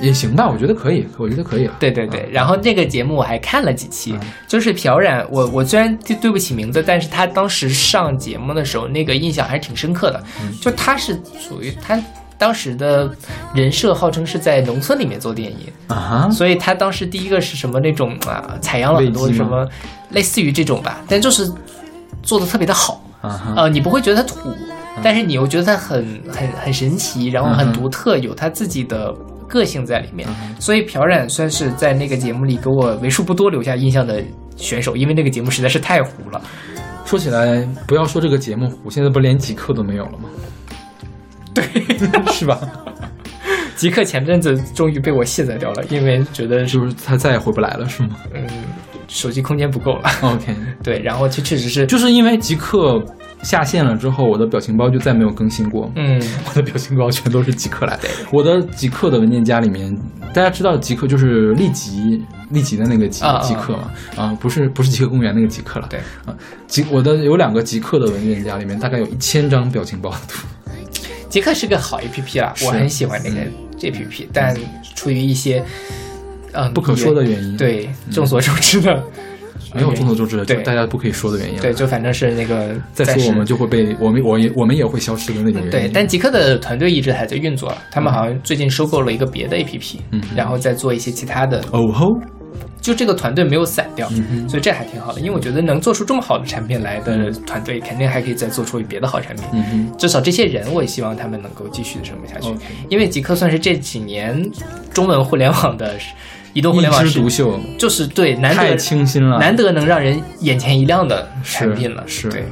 [0.02, 1.74] 也行吧，我觉得可以，我觉得可以了。
[1.80, 4.20] 对对对，然后那个节目我还看了几期，嗯。
[4.48, 10.24] 就是朴冉，我我虽然对对不起名字，但是他当时上节目的时候，那个印象还是挺深刻的。
[10.42, 10.54] 嗯。
[10.62, 12.02] 就他是属于他
[12.38, 13.12] 当时的
[13.56, 19.68] 人设号称是在农村里面做电影，啊哈，所以他当时第一个是什么那种啊，采样了很多什么
[20.12, 21.52] 类似于这种吧，但就是
[22.22, 24.54] 做的特别的好，啊哈，呃，你不会觉得它土，
[25.04, 29.14] 但是你又觉得它很很很神奇，然后很独特，有它自己的
[29.48, 30.28] 个性在里面。
[30.42, 34.24] 嗯所以朴冉算是在那个节目里给我为数不多留下印象的
[34.56, 36.42] 选手，因为那个节目实在是太糊了。
[37.06, 40.30] 说起来，不要说这个节目糊，现在不连极客都没有了吗？
[41.54, 41.64] 对，
[42.34, 42.60] 是吧？
[43.76, 48.46] 极客前阵子终于被我卸载掉了，因为觉得就是他再也回不来了，是吗嗯
[49.08, 50.10] 手机空间不够了。
[50.22, 50.54] ？OK，
[50.84, 53.02] 对，然后确确实是，就是因为极客
[53.44, 55.92] 下线了之后，我的表情包就再没有更新过。
[55.96, 58.10] 嗯，我的表情包全都是极客来的。
[58.32, 59.96] 我的极客的文件夹里面，
[60.34, 63.92] 大家知道极客就是立即立即的那个极极客嘛？
[64.16, 65.88] 啊，不是不是极客公园那个极客了。
[65.90, 66.36] 对啊，
[66.68, 70.48] 极我的有两个极客的文件夹里面，大概有一千张表情包的图。
[71.30, 73.42] 极客是个好 APP 啦，我很喜欢那个
[73.82, 74.56] APP，但
[74.96, 75.64] 出于一些
[76.54, 79.04] 嗯不可说的原因嗯对众所周知的，
[79.74, 81.60] 没有众所周知的，就对大家不可以说的原因。
[81.60, 85.70] 对，就反正是那个 再说我们就会被我们我也我们也会消失的那种原因。
[85.72, 92.08] 对，但极客的团队一直还在运作，他们好像最近收购了一个别的 APP，嗯然后再做一些其他的，哦吼，
[92.82, 95.20] 就这个团队没有散掉，嗯所以这还挺好的。
[95.20, 99.46] 因为我觉得能做出这么好的产品来的团队，肯定还可以再做出别的好产品。
[99.54, 102.54] 嗯至少这些人，我也希望他们能够继续的生活下去。
[102.90, 104.50] 因为极客算是这几年
[104.94, 105.96] 中文互联网的
[106.58, 112.46] 移动互联网是一枝独秀，就是对难太得清新了，难得能让人眼前一亮的产是品了，是对。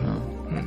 [0.52, 0.62] 嗯。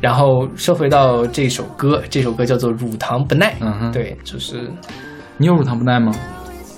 [0.00, 4.70] 然后说回到这首歌，这首歌叫做《乳糖不耐》，嗯哼，，对，就是。
[5.38, 6.14] 你有乳糖不耐吗？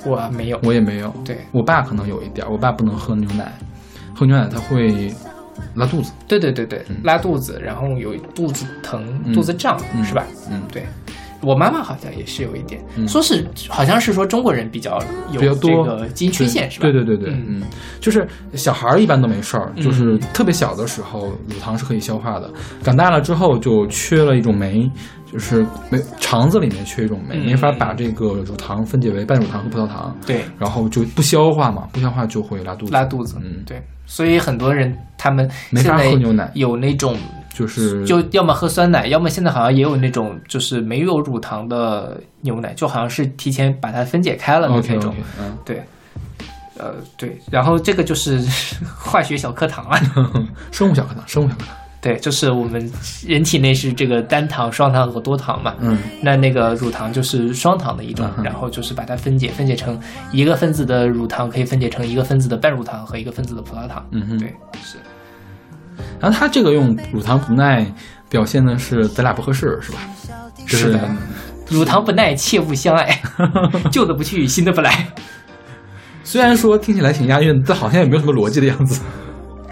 [0.07, 1.13] 我没有，我也没有。
[1.23, 1.37] 对。
[1.53, 3.53] 我爸可能有一点，我爸不能喝牛奶，
[4.15, 5.13] 喝牛奶他会
[5.75, 6.11] 拉肚子。
[6.27, 9.35] 对对对对，拉肚子，然后有肚子疼、嗯。
[9.35, 10.03] 肚子胀，嗯。
[10.03, 10.25] 是吧？
[10.51, 10.87] 嗯，对。
[11.41, 13.07] 我妈妈好像也是有一点，嗯。
[13.07, 14.99] 说是好像是说中国人比较
[15.33, 15.87] 有比较多。
[15.87, 16.83] 这个基因缺陷是吧？
[16.83, 17.61] 对对对对，嗯。
[17.61, 17.63] 嗯，
[18.01, 22.51] 就是小孩儿一般都没事儿，嗯就是特别小的时候乳糖是可以消化的，
[22.83, 24.91] 长大了之后就缺了一种酶，
[25.33, 27.47] 就是没肠子里面缺一种酶，嗯。
[27.47, 30.43] 没法把这个乳糖分解为半乳糖和葡萄糖，对。
[30.59, 37.17] 然后就不消化嘛，不消化就会拉肚子，拉肚子，嗯，对，所以很多人他们没法喝牛奶有那种
[37.59, 45.13] 就是就要么喝酸奶，要么现在好像也有那种就是没有乳糖的牛奶，就好像是提前把它分解开了的那种。
[45.41, 45.83] 嗯，对，
[46.79, 48.41] 呃，对，然后这个就是
[48.97, 50.01] 化学小课堂啊。
[50.71, 52.89] 生物小课堂，生物小课堂，对，就是我们
[53.27, 55.75] 人体内是这个单糖、双糖和多糖嘛。
[55.81, 59.99] 嗯那那个乳糖就是双糖的一种嗯，然后就是把它分解，分解成
[60.31, 64.07] 一个分子的乳糖可以分解成一个分子的半乳糖和一个分子的葡萄糖。
[64.13, 64.97] 嗯哼对，是。
[66.21, 67.87] 然后他这个用乳糖不耐
[68.29, 69.99] 表现的是咱俩不合适，是吧？
[70.67, 71.01] 是的
[71.69, 73.21] 乳糖不耐，切勿相爱，
[73.93, 75.07] 旧的不去，新的不来。
[76.25, 79.01] 虽然说听起来挺押韵，但好像也没有什么逻辑的样子。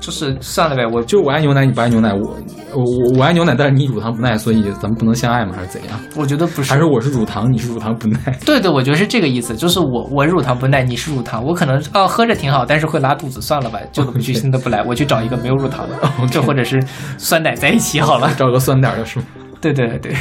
[0.00, 2.36] 就是算了呗，我就我爱牛奶，你不爱牛奶，我
[2.74, 5.52] 我我我爱牛奶，但是你乳糖不耐，所以咱们不能相爱吗？
[5.56, 5.98] 还是怎样？
[6.14, 8.18] 我觉得不是，还是我是乳糖，你是乳糖不耐？
[8.44, 15.96] 对对，我觉得是这个意思，就是我我乳糖不耐，你是乳糖，我可能哦喝着挺好，但是会拉肚子，算了吧，旧的不去，新的不来， 我去找一个没有乳糖的
[16.28, 16.80] 就或者是
[17.18, 18.32] 酸奶在一起好了。
[18.36, 19.24] 找个酸点的是吗
[19.60, 20.14] 对对对对，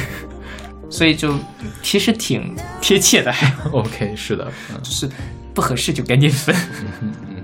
[0.88, 1.34] 所以就
[1.82, 5.08] 其实挺贴切的，还？OK，是的，嗯就是
[5.52, 6.56] 不合适就赶紧分。
[7.02, 7.36] 嗯嗯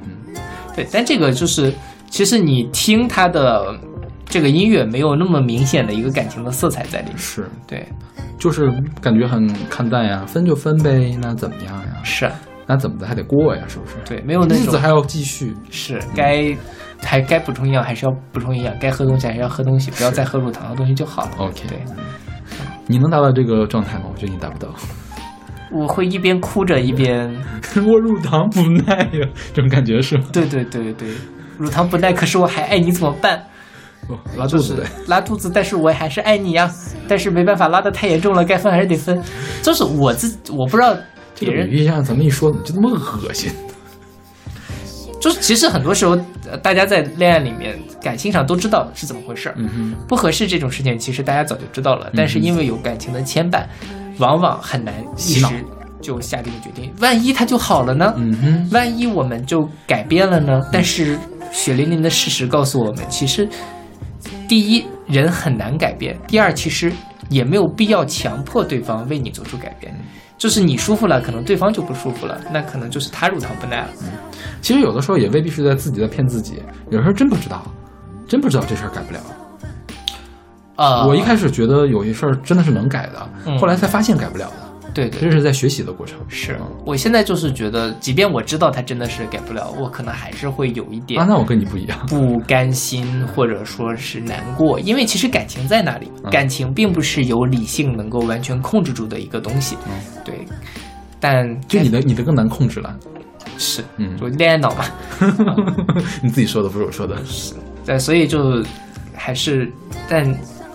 [0.75, 1.71] 对，但这个就是
[2.12, 3.74] 其实你听他的
[4.26, 7.16] 这个音乐没有那么明显的一个感情的色彩在里面。
[7.16, 7.89] 是，对，
[8.39, 8.70] 就是
[9.01, 12.02] 感觉很看淡呀，分就分呗，那怎么样呀？
[12.05, 12.30] 是，
[12.66, 13.64] 那怎么的还得过呀？
[13.66, 13.94] 是不是？
[14.05, 15.55] 对，没有那种日子还要继续。
[15.70, 16.55] 是该
[17.01, 21.30] 还该补充营养还是要补充营养，该喝东西还是要喝东西，不要再喝乳糖的东西就好了。
[21.39, 21.78] OK 对，
[22.86, 24.05] 你能达到这个状态吗？
[24.12, 24.68] 我觉得你达不到。
[25.74, 27.34] 我会一边哭着一边，
[27.89, 30.24] 我乳糖不耐呀，这种感觉是吗？
[30.30, 31.09] 对对对对，
[31.59, 33.39] 乳糖不耐，可是我还爱你怎么办？
[34.09, 34.85] 哦拉肚子的。
[35.07, 36.70] 拉肚子，但是我还是爱你呀。
[37.07, 39.23] 但是没办法，拉的太严重了，该分还是得分。
[39.62, 40.95] 就是我自我不知道
[41.35, 43.53] 这别人个比喻让咱们一说，怎么就那么恶心？
[45.20, 46.19] 就是其实很多时候，
[46.51, 53.65] 呃大家在恋爱里面感情上都知道是怎么回事儿，嗯，不合适这种事情，其实大家早就知道了，但是因为有感情的牵绊，
[54.19, 55.47] 往往很难一时
[56.01, 56.93] 就下定决定。
[56.99, 58.12] 万一他就好了呢？
[58.16, 60.61] 嗯哼，万一我们就改变了呢？
[60.73, 61.16] 但是
[61.53, 63.49] 血淋淋的事实告诉我们，其实
[64.49, 66.93] 第一，人很难改变；第二，其实
[67.29, 69.95] 也没有必要强迫对方为你做出改变。
[70.39, 73.89] 就是你舒服了，可能对方就不舒服了，那可能就是他乳糖不耐了。
[74.61, 76.61] 其实有的时候也未必是在自己在骗自己，
[76.91, 77.62] 有时候真不知道，
[78.27, 79.20] 真不知道这事儿改不了。
[80.74, 84.61] 啊，我一开始觉得有些事儿真的是能改的，嗯后来才发现改不了的，
[84.94, 86.19] 对对这是在学习的过程。
[86.28, 86.66] 是嗯。
[86.85, 91.98] 我现在就是觉得，即便我知道他真的是改不了，我可能还是会有一点啊，那我跟你不一样。
[92.06, 96.31] 不甘心，或者说是难过，因为其实感情在那里，嗯。
[96.31, 100.23] 感情并不是由理性能够完全控制住的一个东西，嗯。
[100.24, 100.35] 对。
[101.19, 102.94] 但就你的你的更难控制了，
[103.56, 104.16] 是，嗯。
[104.19, 104.85] 就恋爱脑嘛，
[106.23, 107.16] 你自己说的不是我说的。
[107.24, 107.55] 是。
[107.85, 108.62] 对，所以就
[109.14, 109.70] 还是，
[110.09, 110.24] 但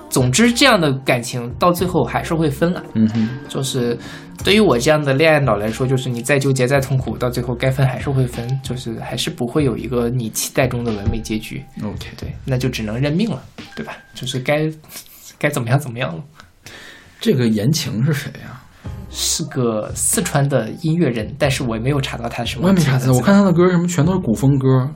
[0.09, 2.83] 总之这样的感情到最后还是会分了。
[2.93, 3.97] 嗯哼，就是
[4.43, 11.63] 对于我这样的恋爱脑来说，就是你再纠结再痛苦，到最后该分还是会分，就是还是不会有一个你期待中的完美结局。
[11.83, 13.41] OK，对，那就只能认命了，
[13.75, 13.93] 对吧？
[14.13, 14.69] 就是该
[15.37, 16.23] 该怎么样怎么样了。
[17.19, 18.61] 这个言情是谁呀、
[19.09, 22.67] 是个四川的音乐人，但是我也没有查到他什么。
[22.67, 24.89] 我也没查到，我看他的歌什么全都是古风歌，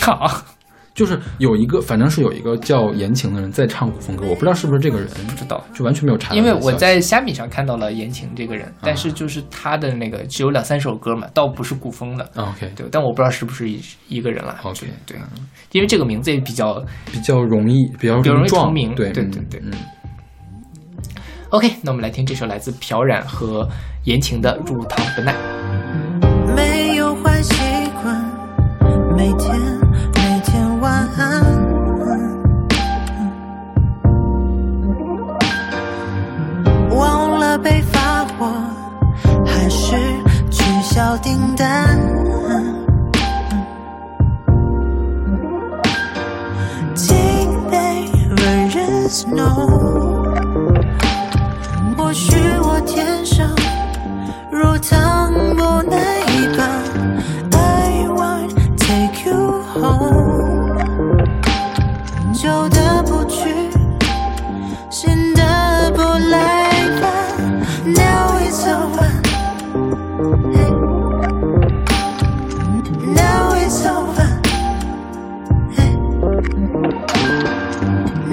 [0.00, 0.42] 好，
[0.96, 5.62] 就是有一个，反正是有一个叫言情的人在唱古风歌，我不知道是不是这个人，不知道。
[5.74, 6.52] 就完全没有查因为。
[6.54, 13.78] 我在虾米上看到了言情这个人，但是就是他的那个只有两三首歌嘛，倒不是古风的，啊 OK 对，但我不知道是不是一
[14.08, 14.56] 一个人了。
[14.62, 15.18] OK 对，
[15.72, 16.82] 因为这个名字也比较
[17.12, 19.72] 比较容易，比较比较容易撞重名对嗯对对对嗯
[21.50, 21.70] ，OK。
[21.82, 23.68] 那我们来听这首来自朴冉和
[24.04, 25.34] 言情的《乳糖不耐》。
[26.56, 27.54] 没有坏习
[28.02, 28.24] 惯，
[29.14, 29.60] 每天
[41.18, 42.16] 订单。
[49.24, 50.24] No，。
[51.96, 53.48] 或许我天生
[54.50, 55.25] 如糖。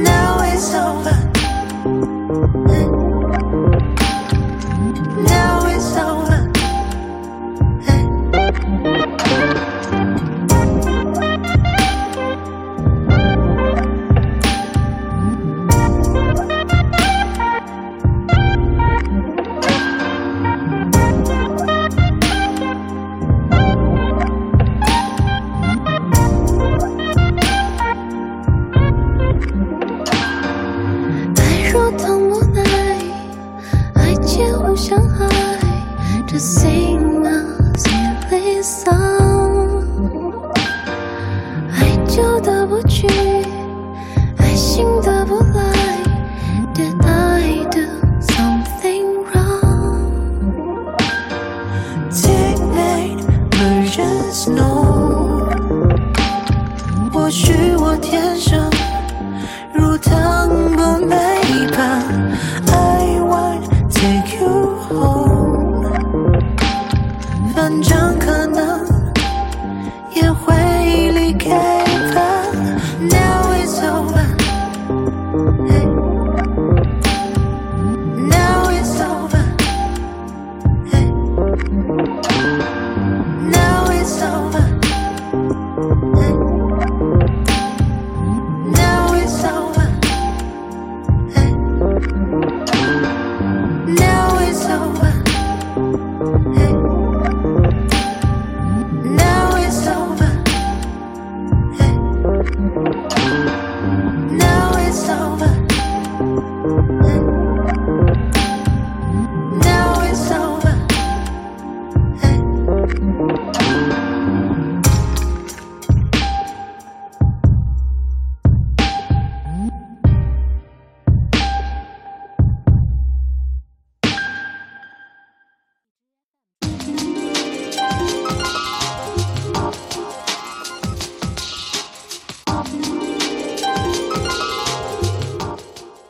[0.03, 0.73] Now it's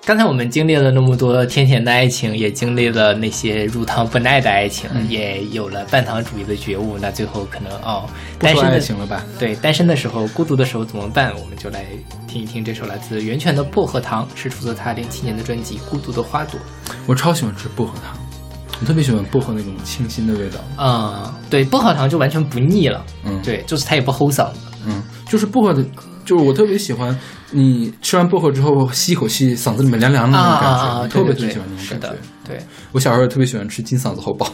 [0.05, 6.97] 刚才我们经历了那么多甜甜的爱情，也经历了那些入糖不耐的爱情，也有了半糖主义的觉悟。
[6.99, 8.05] 那最后可能哦，
[8.37, 9.23] 单身的爱情了吧？
[9.39, 11.31] 对单身的时候、孤独的时候怎么办？
[11.39, 11.85] 我们就来
[12.27, 16.59] 听一听这首来自袁泉的《薄荷糖》，是出自他零七年的专辑《孤独的花朵》。
[17.07, 18.17] 我超喜欢吃薄荷糖，
[18.81, 20.59] 我特别喜欢薄荷那种清新的味道。
[20.79, 23.05] 嗯，对，薄荷糖就完全不腻了。
[23.23, 24.59] 嗯，对，就是它也不齁嗓子。
[24.85, 25.81] 嗯，就是薄荷的
[26.25, 27.17] 就是我特别喜欢
[27.51, 32.17] 你吃完薄荷之后吸一口气，嗓子里面凉凉的那种感觉，特别特别喜欢那种感觉。
[32.47, 32.59] 对，
[32.91, 34.51] 我小时候特别喜欢吃金嗓子喉宝，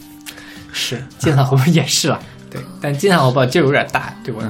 [0.72, 2.20] 是金嗓喉宝也是了，
[2.50, 4.42] 对，但金嗓子喉宝劲儿有点大，对我。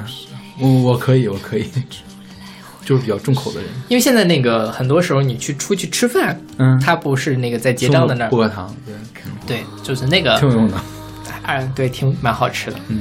[0.60, 1.64] 我我可以，我可以，
[2.84, 3.70] 就是比较重口的人。
[3.88, 8.94] 因为现在那个很多时候你去出去吃饭，嗯他不是那个在结账的那儿，薄荷糖，对，
[9.46, 10.76] 对，就是那个挺有用的。
[11.44, 12.76] 啊，对，挺蛮好吃的。
[12.88, 13.00] 嗯，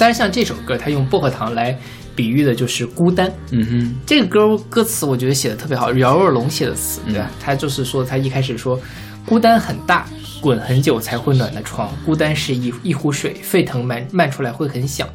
[0.00, 1.78] 但是像这首歌，他用薄荷糖来
[2.16, 3.30] 比喻的就是孤单。
[3.50, 7.26] 嗯哼，这个歌歌词我觉得写的特别好，姚若龙写的词，对吧？
[7.30, 8.80] 嗯他就是说，他一开始说，
[9.26, 10.06] 孤单很大，
[10.40, 15.06] 滚很久才会暖的床，孤单是一一壶水，沸腾漫漫出来会很响。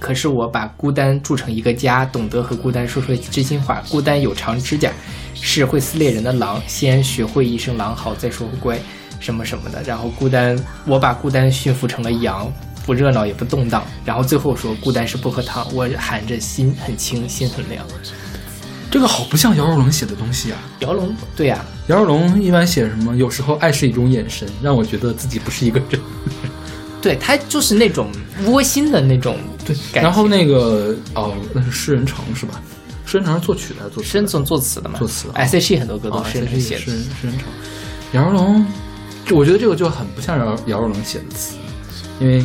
[0.00, 3.80] 可是我把孤单筑成一个家，懂得和孤单说说知心话。
[3.88, 4.90] 孤单有长指甲，
[5.34, 8.76] 是会撕裂人的狼，先学会一声狼嚎，再说乖，
[9.20, 9.80] 什么什么的。
[9.84, 12.52] 然后孤单，我把孤单驯服成了羊，
[12.86, 13.84] 不热闹也不动荡。
[14.04, 17.84] 然后最后说，孤单是薄荷糖，我含着心很轻，心很凉。
[18.90, 20.58] 这个好不像姚若龙写的东西啊。
[20.80, 23.16] 姚龙，对呀、姚若龙一般写什么？
[23.16, 26.00] 有时候爱是一种眼神，让我觉得自己不是一个人。
[27.00, 28.08] 对他就是那种
[28.44, 32.62] 窝心的那种对，然后那个哦，那是诗人城是吧？
[33.04, 34.08] 诗人城是作曲的还是作词的？
[34.08, 36.80] 是人城作词的嘛，作词啊 S.H.E 很多歌都哦，是写的。
[36.82, 37.48] 诗人诗人城。
[38.12, 38.64] 姚若龙，
[39.26, 41.56] 就我觉得这个就很不像姚姚若龙写的词，
[42.20, 42.44] 因为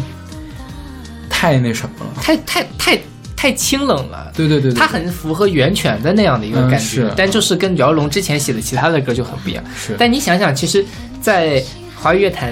[1.38, 2.22] 太那什么了。
[2.22, 3.00] 太太太
[3.36, 9.64] 太清冷了，对对对对，它很符合袁泉的那样的一个感觉，嗯但就是跟姚龙之前写的其他的歌就很不一样。
[9.76, 10.84] 是但你想想，其实，
[11.22, 11.64] 在
[11.96, 12.52] 华语乐坛，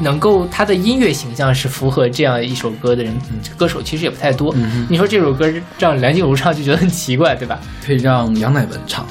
[0.00, 3.12] 能够他的音乐形象是符合这样一首歌的人，
[3.56, 4.54] 歌手其实也不太多。
[4.56, 7.58] 嗯你说这首歌让梁静茹唱，就觉得很奇怪，对吧？
[7.84, 9.04] 可以让杨乃文唱，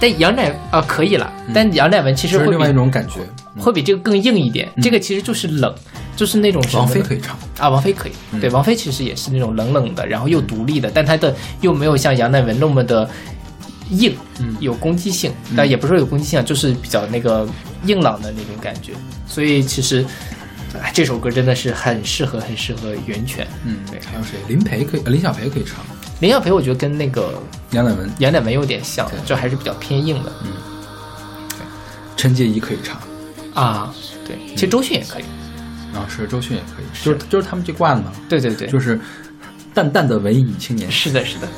[0.00, 3.20] 但杨乃啊、可以了，但杨乃文其实会是另外一种感觉。
[3.58, 4.70] 会比这个更硬一点。
[4.82, 5.74] 这个其实就是冷，
[6.14, 13.08] 就是那种王菲可以唱，啊，王菲可以，嗯对，王菲其实也是那种冷冷的，然后又独立的，但她的又没有像杨乃文那么的
[13.90, 17.48] 硬，嗯有攻击性，但也不是说有攻击性，就是比较那个
[17.84, 18.92] 硬朗的那种感觉。
[19.26, 20.04] 所以其实，
[20.82, 23.46] 哎这首歌真的是很适合，很适合袁泉。
[23.64, 24.32] 嗯，对还有谁？
[24.48, 25.84] 林培可以，呃林小培可以唱，
[26.20, 30.50] 林小培我觉得跟那个杨乃文、杨乃文有点像，就还是比较偏硬的嗯
[32.16, 32.98] 陈洁仪可以唱，
[33.56, 33.94] 啊。
[34.26, 35.24] 对，其实周迅也可以。
[35.94, 39.00] 啊，是周迅也可以，就是就是他们这挂的嘛，对对对，就是
[39.72, 40.90] 淡淡的文艺女青年。
[40.90, 41.48] 是的，是的。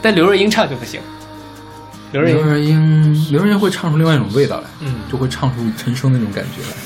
[0.00, 1.00] 但刘若英唱就不行。
[2.12, 6.76] 刘若刘英，若英，刘若英会唱出另外一种味道来，嗯，就会唱出陈升那种感觉来。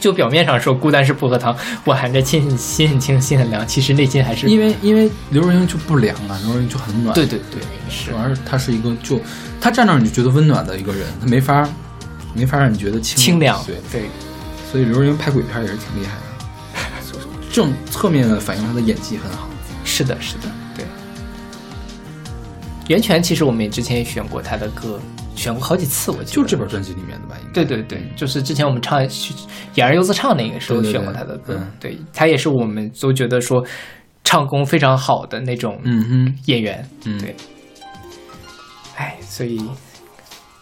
[0.00, 7.14] 就表面上说孤单是薄荷糖，我含着心很心很清，心很凉，其实内心还是因为因为刘若英就不凉啊，刘若英就很暖。
[7.14, 9.20] 对对对，是主要是她是一个就
[9.60, 11.68] 她站那儿你就觉得温暖的一个人，她没法
[12.34, 13.62] 没法让你觉得清清凉。
[13.64, 14.08] 对，对，
[14.70, 17.18] 所以刘若英拍鬼片也是挺厉害的，
[17.52, 19.48] 这种侧面的反映她的演技很好。
[19.84, 20.42] 是的，是的，
[20.76, 20.84] 对。
[22.88, 25.00] 袁泉其实我们也之前也选过她的歌，
[25.36, 26.32] 选过好几次，我记得。
[26.32, 27.52] 就这本专辑里面的吧，应该。
[27.52, 29.00] 对对对，就是之前我们唱
[29.74, 33.64] 《演而优则唱》那个时候选过她的歌，嗯对她也是我们都觉得说
[34.24, 37.36] 唱功非常好的那种嗯哼，演员，嗯对。
[38.96, 39.60] 哎，所以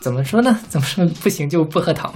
[0.00, 0.58] 怎么说呢？
[0.68, 2.12] 怎么说不行就薄荷糖，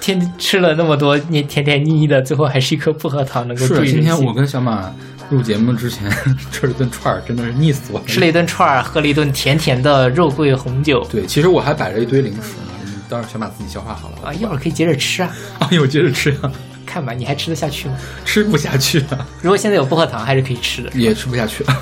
[0.00, 4.92] 天吃了那么多你甜甜腻腻的，最后还是一颗薄荷糖能够是治愈今天我跟小马
[5.30, 6.10] 录节目之前
[6.52, 8.04] 吃了顿串儿，真的是腻死我了。
[8.06, 15.30] 吃了一顿串儿，喝了一顿甜甜的肉桂红酒对，其实我还摆着一堆零食呢，嗯待会儿小马自己消化好了啊，一会儿可以接着吃啊，
[15.60, 16.52] 哎呦，我接着吃啊，
[16.86, 17.96] 看吧，你还吃得下去吗？
[18.24, 20.90] 吃不下去啊，如果现在有薄荷糖，还是可以吃的。
[20.94, 21.76] 也吃不下去了。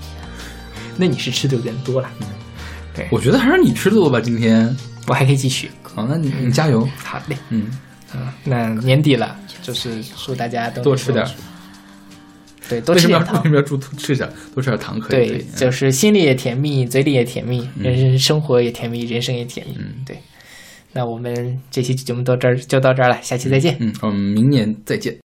[0.96, 2.08] 那你是吃的有点多了，
[2.96, 4.74] 对，我觉得还是你吃的多吧，今天。
[5.08, 5.70] 我还可以继续。
[5.84, 7.70] 好，那你你加油，好嘞，嗯，
[8.12, 11.30] 嗯，那年底了，就是祝大家都多吃点儿。
[12.68, 13.50] 对，多吃点糖要为什。
[13.50, 15.28] 么要多吃点多吃点糖可以？
[15.28, 19.76] 对，就是心里也甜蜜，嘴里也甜蜜，人生生活也甜蜜，人生也甜蜜。
[19.78, 20.18] 嗯对。
[20.92, 23.76] 那我们这期节目到这儿就到这儿了，下期再见。
[23.78, 25.25] 嗯，我们明年再见。